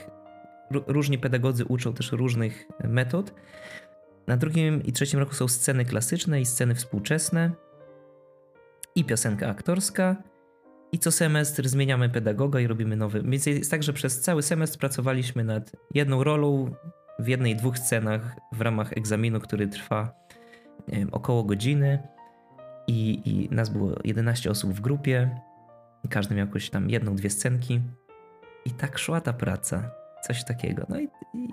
[0.71, 3.35] różni pedagodzy uczą też różnych metod.
[4.27, 7.51] Na drugim i trzecim roku są sceny klasyczne i sceny współczesne
[8.95, 10.17] i piosenka aktorska.
[10.93, 13.23] I co semestr zmieniamy pedagoga i robimy nowy.
[13.23, 16.75] Więc jest tak, że przez cały semestr pracowaliśmy nad jedną rolą
[17.21, 20.15] w jednej, dwóch scenach w ramach egzaminu, który trwa
[20.89, 21.99] wiem, około godziny.
[22.87, 25.41] I, I nas było 11 osób w grupie.
[26.05, 27.81] I każdy miał jakoś tam jedną, dwie scenki.
[28.65, 29.91] I tak szła ta praca.
[30.23, 30.87] Coś takiego.
[30.89, 31.49] No i, i...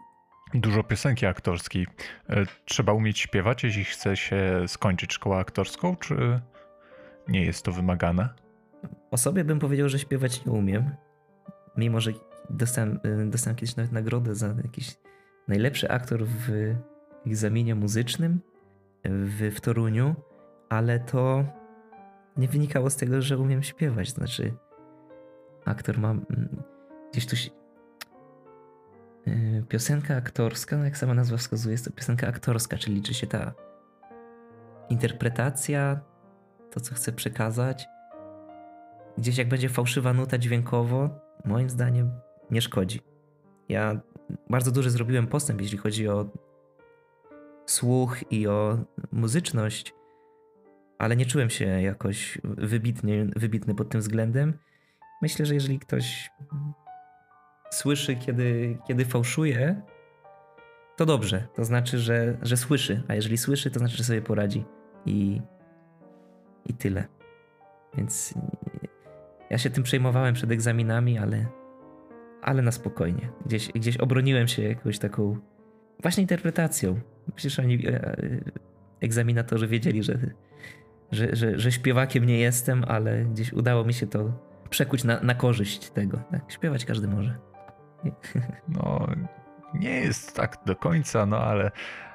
[0.53, 1.87] Dużo piosenki aktorskiej.
[2.29, 6.41] E, trzeba umieć śpiewać, jeśli chce się skończyć szkołę aktorską, czy
[7.27, 8.29] nie jest to wymagane?
[9.11, 10.95] O sobie bym powiedział, że śpiewać nie umiem.
[11.77, 12.11] Mimo, że
[12.49, 14.95] dostałem, y, dostałem kiedyś nawet nagrodę za jakiś
[15.47, 16.75] najlepszy aktor w
[17.25, 18.39] egzaminie muzycznym
[19.03, 20.15] w, w Toruniu,
[20.69, 21.45] ale to
[22.37, 24.09] nie wynikało z tego, że umiem śpiewać.
[24.09, 24.53] Znaczy,
[25.65, 26.63] aktor ma mm,
[27.11, 27.35] gdzieś tu.
[29.27, 33.27] Y, piosenka aktorska, no jak sama nazwa wskazuje, jest to piosenka aktorska, czyli liczy się
[33.27, 33.53] ta
[34.89, 35.99] interpretacja,
[36.71, 37.87] to co chce przekazać.
[39.17, 41.09] Gdzieś jak będzie fałszywa nuta dźwiękowo,
[41.45, 42.11] moim zdaniem
[42.51, 43.01] nie szkodzi.
[43.69, 43.99] Ja
[44.49, 46.25] bardzo duży zrobiłem postęp, jeśli chodzi o
[47.65, 48.77] słuch i o
[49.11, 49.93] muzyczność,
[50.97, 54.53] ale nie czułem się jakoś wybitnie, wybitny pod tym względem.
[55.21, 56.29] Myślę, że jeżeli ktoś
[57.69, 59.81] słyszy, kiedy, kiedy fałszuje,
[60.95, 61.47] to dobrze.
[61.55, 64.65] To znaczy, że, że słyszy, a jeżeli słyszy, to znaczy, że sobie poradzi.
[65.05, 65.41] I,
[66.65, 67.07] i tyle.
[67.97, 68.33] Więc
[69.49, 71.45] ja się tym przejmowałem przed egzaminami, ale,
[72.41, 73.29] ale na spokojnie.
[73.45, 75.37] Gdzieś, gdzieś obroniłem się jakąś taką
[76.01, 76.99] właśnie interpretacją.
[77.35, 78.15] Przecież oni, e,
[79.01, 80.19] egzaminatorzy wiedzieli, że,
[81.11, 84.31] że, że, że śpiewakiem nie jestem, ale gdzieś udało mi się to
[84.69, 86.17] przekuć na, na korzyść tego.
[86.31, 87.37] Tak, śpiewać każdy może.
[88.67, 89.07] No,
[89.73, 91.71] nie jest tak do końca, no ale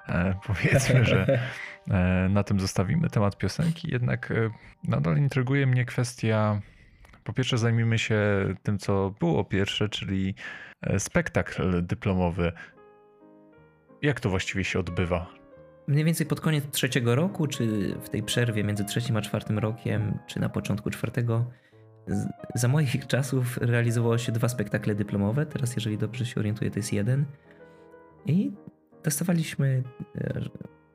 [0.08, 1.40] e, powiedzmy, że
[1.90, 3.90] e, na tym zostawimy temat piosenki.
[3.92, 4.50] Jednak e,
[4.84, 6.60] nadal intryguje mnie kwestia.
[7.24, 8.20] Po pierwsze, zajmijmy się
[8.62, 10.34] tym, co było pierwsze, czyli
[10.80, 12.52] e, spektakl dyplomowy.
[14.02, 15.26] Jak to właściwie się odbywa?
[15.86, 20.18] Mniej więcej pod koniec trzeciego roku, czy w tej przerwie między trzecim a czwartym rokiem,
[20.26, 21.50] czy na początku czwartego,
[22.54, 25.46] za moich czasów realizowało się dwa spektakle dyplomowe.
[25.46, 27.24] Teraz, jeżeli dobrze się orientuję, to jest jeden.
[28.26, 28.52] I
[29.04, 29.82] dostawaliśmy
[30.14, 30.40] e,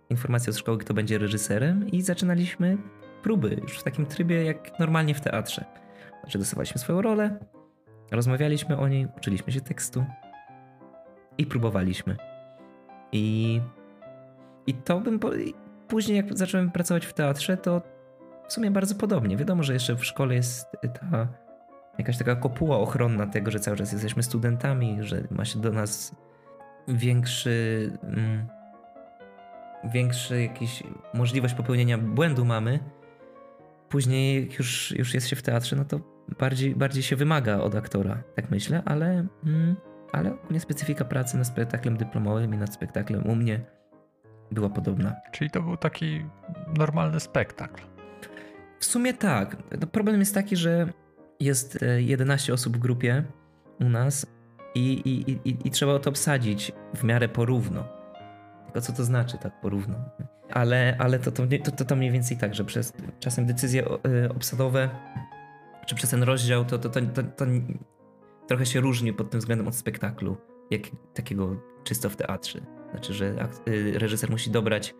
[0.09, 2.77] informację od szkoły, kto będzie reżyserem, i zaczynaliśmy
[3.23, 5.65] próby już w takim trybie, jak normalnie w teatrze.
[6.27, 7.39] Znaczy, dostawaliśmy swoją rolę,
[8.11, 10.05] rozmawialiśmy o niej, uczyliśmy się tekstu
[11.37, 12.17] i próbowaliśmy.
[13.11, 13.61] I,
[14.67, 15.19] i to bym.
[15.19, 15.31] Po,
[15.87, 17.81] później, jak zacząłem pracować w teatrze, to
[18.47, 19.37] w sumie bardzo podobnie.
[19.37, 20.67] Wiadomo, że jeszcze w szkole jest
[20.99, 21.27] ta
[21.97, 26.15] jakaś taka kopuła ochronna tego, że cały czas jesteśmy studentami, że ma się do nas
[26.87, 27.91] większy.
[28.03, 28.47] Mm,
[29.83, 32.79] większy jakiś możliwość popełnienia błędu mamy.
[33.89, 37.75] Później, jak już, już jest się w teatrze, no to bardziej, bardziej się wymaga od
[37.75, 39.27] aktora, tak myślę, ale.
[39.45, 39.75] Mm,
[40.11, 43.59] ale ogólnie specyfika pracy nad spektaklem dyplomowym i nad spektaklem u mnie
[44.51, 45.15] była podobna.
[45.31, 46.25] Czyli to był taki
[46.77, 47.83] normalny spektakl.
[48.79, 49.57] W sumie tak.
[49.81, 50.87] No, problem jest taki, że
[51.39, 53.23] jest 11 e, osób w grupie
[53.79, 54.25] u nas
[54.75, 57.87] i, i, i, i trzeba to obsadzić w miarę porówno.
[58.73, 59.95] to co to znaczy tak porówno.
[60.51, 61.43] Ale, ale to, to,
[61.77, 64.89] to, to mniej więcej tak, że przez czasem decyzje y, obsadowe,
[65.87, 67.45] czy przez ten rozdział, to, to, to, to, to
[68.47, 70.37] trochę się różni pod tym względem od spektaklu,
[70.71, 70.81] jak
[71.13, 72.59] takiego czysto w teatrze.
[72.91, 74.95] Znaczy, że y, reżyser musi dobrać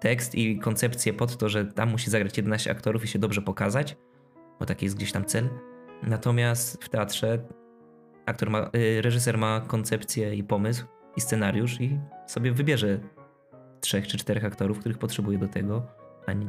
[0.00, 3.96] tekst i koncepcję pod to, że tam musi zagrać 11 aktorów i się dobrze pokazać,
[4.60, 5.48] bo taki jest gdzieś tam cel.
[6.02, 7.38] Natomiast w teatrze
[8.26, 13.00] aktor ma, y, reżyser ma koncepcję i pomysł i scenariusz i sobie wybierze
[13.80, 15.86] trzech czy czterech aktorów, których potrzebuje do tego.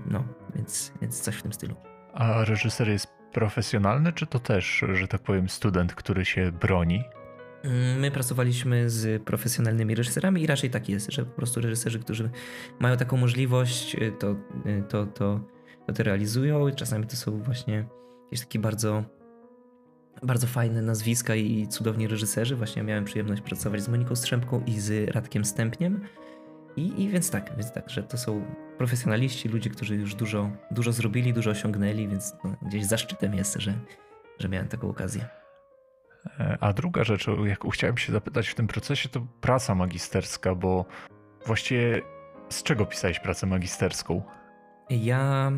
[0.05, 0.23] No,
[0.55, 1.75] więc, więc coś w tym stylu.
[2.13, 7.03] A reżyser jest profesjonalny, czy to też, że tak powiem, student, który się broni?
[7.63, 12.29] Mm, my pracowaliśmy z profesjonalnymi reżyserami i raczej tak jest, że po prostu reżyserzy, którzy
[12.79, 14.31] mają taką możliwość, y, to,
[14.65, 15.39] y, to, to,
[15.87, 16.71] to, to realizują.
[16.71, 17.85] Czasami to są właśnie
[18.23, 19.03] jakieś takie bardzo,
[20.23, 22.55] bardzo fajne nazwiska i cudowni reżyserzy.
[22.55, 26.01] Właśnie miałem przyjemność pracować z Moniką Strzępką i z Radkiem Stępniem.
[26.75, 28.45] I, I więc tak, więc tak, że to są
[28.77, 33.73] profesjonaliści, ludzie, którzy już dużo, dużo zrobili, dużo osiągnęli, więc no, gdzieś zaszczytem jest, że,
[34.39, 35.25] że miałem taką okazję.
[36.39, 40.55] E, a druga rzecz, o jaką chciałem się zapytać w tym procesie, to praca magisterska,
[40.55, 40.85] bo
[41.45, 42.01] właściwie
[42.49, 44.23] z czego pisałeś pracę magisterską?
[44.89, 45.51] Ja,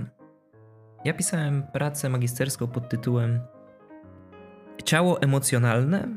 [1.05, 3.39] ja pisałem pracę magisterską pod tytułem
[4.85, 6.07] Ciało emocjonalne,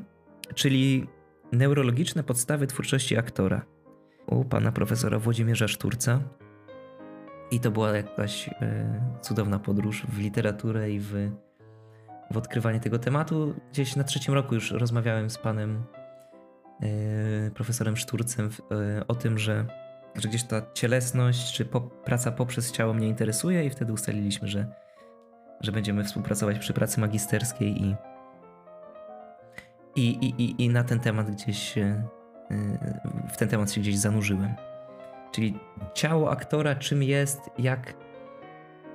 [0.55, 1.07] czyli
[1.53, 3.62] neurologiczne podstawy twórczości aktora
[4.26, 6.20] u pana profesora Włodzimierza Szturca.
[7.51, 8.53] I to była jakaś e,
[9.20, 11.30] cudowna podróż w literaturę i w,
[12.30, 13.55] w odkrywanie tego tematu.
[13.72, 15.84] Gdzieś na trzecim roku już rozmawiałem z panem
[16.82, 19.66] e, profesorem Szturcem e, o tym, że,
[20.14, 24.66] że gdzieś ta cielesność czy po, praca poprzez ciało mnie interesuje i wtedy ustaliliśmy, że,
[25.61, 27.96] że będziemy współpracować przy pracy magisterskiej i,
[29.96, 31.74] i, i, i, i na ten temat gdzieś
[33.28, 34.55] w ten temat się gdzieś zanurzyłem.
[35.33, 35.59] Czyli
[35.95, 37.95] ciało aktora, czym jest, jak,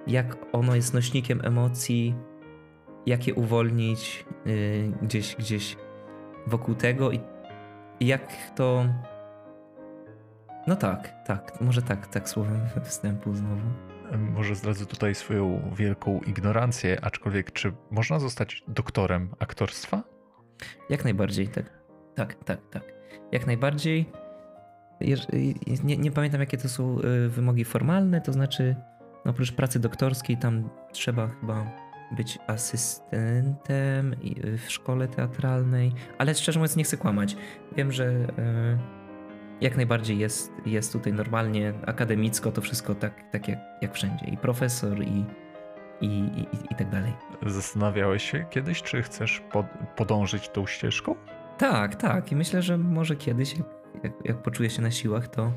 [0.08, 2.16] jak ono jest nośnikiem emocji,
[3.06, 5.78] jak je uwolnić yy, gdzieś, gdzieś
[6.48, 7.20] wokół tego i
[8.00, 8.86] jak to.
[10.68, 13.68] No tak, tak, może tak, tak słowem wstępu znowu.
[14.18, 20.04] Może zdradzę tutaj swoją wielką ignorancję, aczkolwiek czy można zostać doktorem aktorstwa?
[20.90, 21.66] Jak najbardziej, tak.
[22.16, 22.96] Tak, tak, tak
[23.32, 24.06] jak najbardziej.
[25.84, 28.76] Nie, nie, pamiętam, jakie to są y, wymogi formalne, to znaczy,
[29.26, 31.72] no oprócz pracy doktorskiej, tam trzeba chyba
[32.12, 37.38] być asystentem y, w szkole teatralnej, ale szczerze mówiąc, nie chcę kłamać.
[37.78, 38.26] Wiem, że y,
[39.62, 44.26] jak najbardziej jest, jest tutaj normalnie, akademicko, to wszystko tak, tak jak, jak wszędzie.
[44.26, 45.26] I profesor, i,
[46.02, 47.14] i, i, i tak dalej.
[47.46, 49.66] Zastanawiałeś się kiedyś, czy chcesz pod,
[49.96, 51.16] podążyć tą ścieżką?
[51.58, 52.32] Tak, tak.
[52.32, 53.56] I myślę, że może kiedyś,
[54.04, 55.52] jak, jak, poczuję się na siłach, to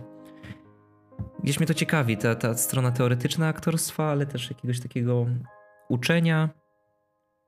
[1.43, 5.27] gdzieś mnie to ciekawi, ta, ta strona teoretyczna aktorstwa, ale też jakiegoś takiego
[5.89, 6.49] uczenia,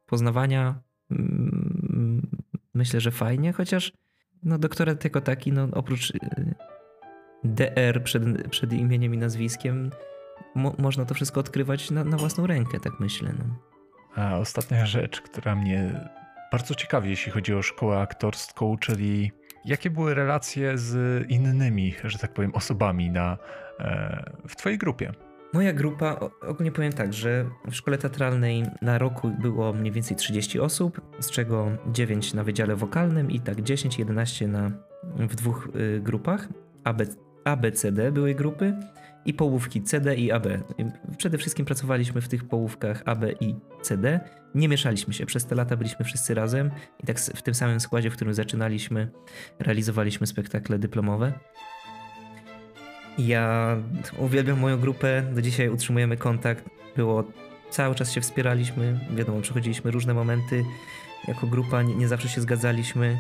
[0.07, 0.83] poznawania.
[1.11, 2.31] Mm,
[2.75, 3.93] myślę, że fajnie, chociaż
[4.43, 6.19] no, doktorat jako taki, no, oprócz y,
[7.45, 9.91] DR przed, przed imieniem i nazwiskiem,
[10.55, 13.33] mo można to wszystko odkrywać na, na własną rękę, tak myślę.
[13.39, 13.45] No.
[14.15, 16.11] A ostatnia rzecz, która mnie
[16.53, 19.33] bardzo ciekawie, jeśli chodzi o szkołę aktorską, czyli
[19.65, 23.39] jakie były relacje z innymi, że tak powiem, osobami na,
[23.79, 25.13] e, w Twojej grupie?
[25.53, 30.61] Moja grupa, ogólnie powiem tak, że w szkole teatralnej na roku było mniej więcej 30
[30.61, 34.71] osób, z czego 9 na wydziale wokalnym i tak 10-11 na,
[35.17, 36.49] w dwóch y, grupach.
[36.85, 37.03] AB,
[37.45, 38.75] ABCD były grupy
[39.25, 40.47] i połówki CD i AB.
[41.19, 44.21] Przede wszystkim pracowaliśmy w tych połówkach AB i CD.
[44.55, 45.27] Nie mieszaliśmy się.
[45.27, 46.71] Przez te lata byliśmy wszyscy razem
[47.03, 49.09] i tak w tym samym składzie, w którym zaczynaliśmy,
[49.59, 51.33] realizowaliśmy spektakle dyplomowe.
[53.19, 53.77] Ja
[54.19, 56.65] uwielbiam moją grupę, do dzisiaj utrzymujemy kontakt.
[56.97, 57.25] Było,
[57.71, 60.65] cały czas się wspieraliśmy, wiadomo, przechodziliśmy różne momenty.
[61.29, 63.19] Jako grupa nie, nie zawsze się zgadzaliśmy,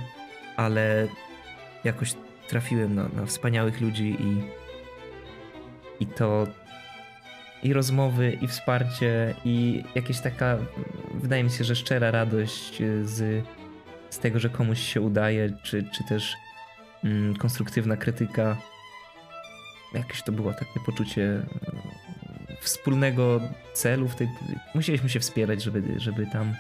[0.56, 1.08] ale
[1.84, 2.14] jakoś
[2.48, 4.42] trafiłem na, na wspaniałych ludzi i
[6.00, 6.46] i to
[7.62, 10.58] i rozmowy, i wsparcie, i jakieś taka,
[11.14, 13.44] wydaje mi się, że szczera radość z,
[14.10, 16.34] z tego, że komuś się udaje, czy, czy też
[17.04, 18.56] mm, konstruktywna krytyka.
[19.94, 21.48] Jakieś to było takie poczucie mm,
[22.60, 23.40] wspólnego
[23.72, 24.08] celu.
[24.08, 24.28] W tej,
[24.74, 26.54] musieliśmy się wspierać, żeby, żeby tam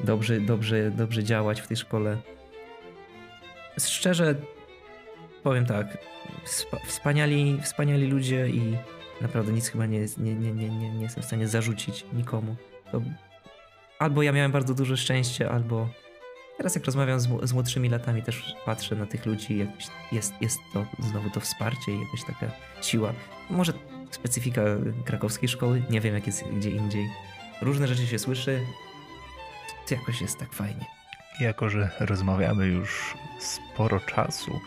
[0.00, 2.16] dobrze, dobrze, dobrze działać w tej szkole.
[3.78, 4.34] Szczerze
[5.42, 5.98] powiem tak,
[6.86, 8.76] wspaniali, wspaniali ludzie i
[9.20, 12.56] naprawdę nic chyba nie, nie, nie, nie, nie, nie jestem w stanie zarzucić nikomu.
[12.92, 13.02] To
[13.98, 15.88] albo ja miałem bardzo duże szczęście, albo
[16.56, 20.58] teraz jak rozmawiam z, z młodszymi latami, też patrzę na tych ludzi, jakoś jest, jest
[20.72, 23.12] to znowu to wsparcie i jakaś taka siła.
[23.50, 23.72] Może
[24.10, 24.62] specyfika
[25.04, 27.10] krakowskiej szkoły, nie wiem jak jest gdzie indziej.
[27.62, 28.60] Różne rzeczy się słyszy,
[29.88, 30.86] to jakoś jest tak fajnie.
[31.40, 34.60] Jako, że rozmawiamy już sporo czasu,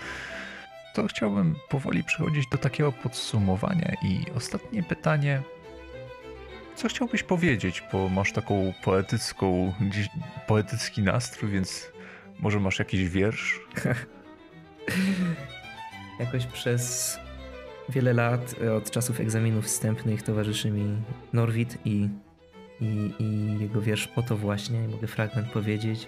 [0.95, 5.41] to chciałbym powoli przechodzić do takiego podsumowania i ostatnie pytanie.
[6.75, 9.73] Co chciałbyś powiedzieć, bo masz taką poetycką,
[10.47, 11.91] poetycki nastrój, więc
[12.39, 13.59] może masz jakiś wiersz?
[16.19, 17.17] Jakoś przez
[17.89, 20.97] wiele lat, e, od czasów egzaminów wstępnych, towarzyszy mi
[21.33, 22.09] Norwid i,
[22.81, 26.07] i, i jego wiersz po to właśnie, mogę fragment powiedzieć.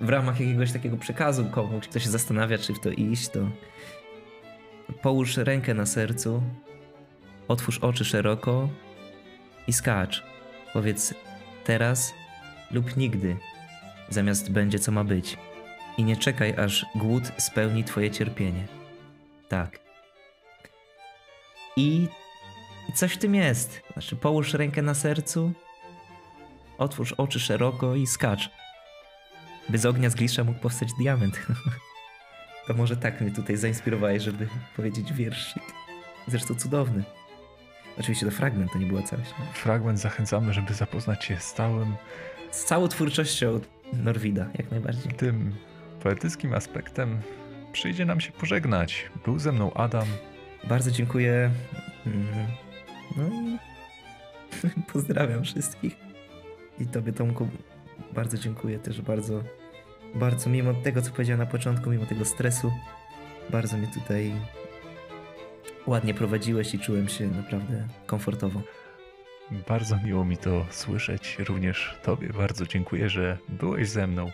[0.00, 3.40] W ramach jakiegoś takiego przekazu komuś, kto się zastanawia, czy w to iść, to
[5.02, 6.42] połóż rękę na sercu,
[7.48, 8.68] otwórz oczy szeroko
[9.66, 10.24] i skacz.
[10.72, 11.14] Powiedz
[11.64, 12.14] teraz
[12.70, 13.36] lub nigdy,
[14.08, 15.38] zamiast będzie co ma być.
[15.98, 18.66] I nie czekaj, aż głód spełni twoje cierpienie.
[19.48, 19.78] Tak.
[21.76, 22.08] I
[22.94, 23.82] coś w tym jest.
[23.92, 25.52] Znaczy, połóż rękę na sercu,
[26.78, 28.50] otwórz oczy szeroko i skacz.
[29.68, 31.46] By z ognia z glisza mógł powstać diament.
[32.66, 35.62] to może tak mnie tutaj zainspirowałeś, żeby powiedzieć wierszyk.
[36.28, 37.04] Zresztą cudowny.
[37.98, 39.30] Oczywiście to fragment, to nie była całość.
[39.54, 41.96] Fragment zachęcamy, żeby zapoznać się z całym...
[42.50, 43.60] Z całą twórczością
[43.92, 45.12] Norwida, jak najbardziej.
[45.12, 45.54] Tym
[46.02, 47.20] poetyckim aspektem
[47.72, 49.10] przyjdzie nam się pożegnać.
[49.24, 50.06] Był ze mną Adam.
[50.64, 51.50] Bardzo dziękuję.
[52.06, 52.46] Mm,
[53.16, 53.58] no i
[54.92, 55.96] pozdrawiam wszystkich.
[56.80, 57.48] I tobie Tomku
[58.12, 59.42] bardzo dziękuję też bardzo,
[60.14, 62.72] bardzo mimo tego co powiedziałem na początku, mimo tego stresu,
[63.50, 64.32] bardzo mnie tutaj
[65.86, 68.62] ładnie prowadziłeś i czułem się naprawdę komfortowo.
[69.68, 71.38] Bardzo miło mi to słyszeć.
[71.38, 74.30] Również Tobie bardzo dziękuję, że byłeś ze mną.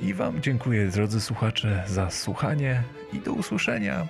[0.00, 4.06] I Wam dziękuję, drodzy słuchacze, za słuchanie i do usłyszenia.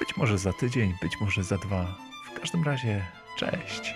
[0.00, 1.94] Być może za tydzień, być może za dwa.
[2.34, 3.04] W każdym razie,
[3.38, 3.94] cześć.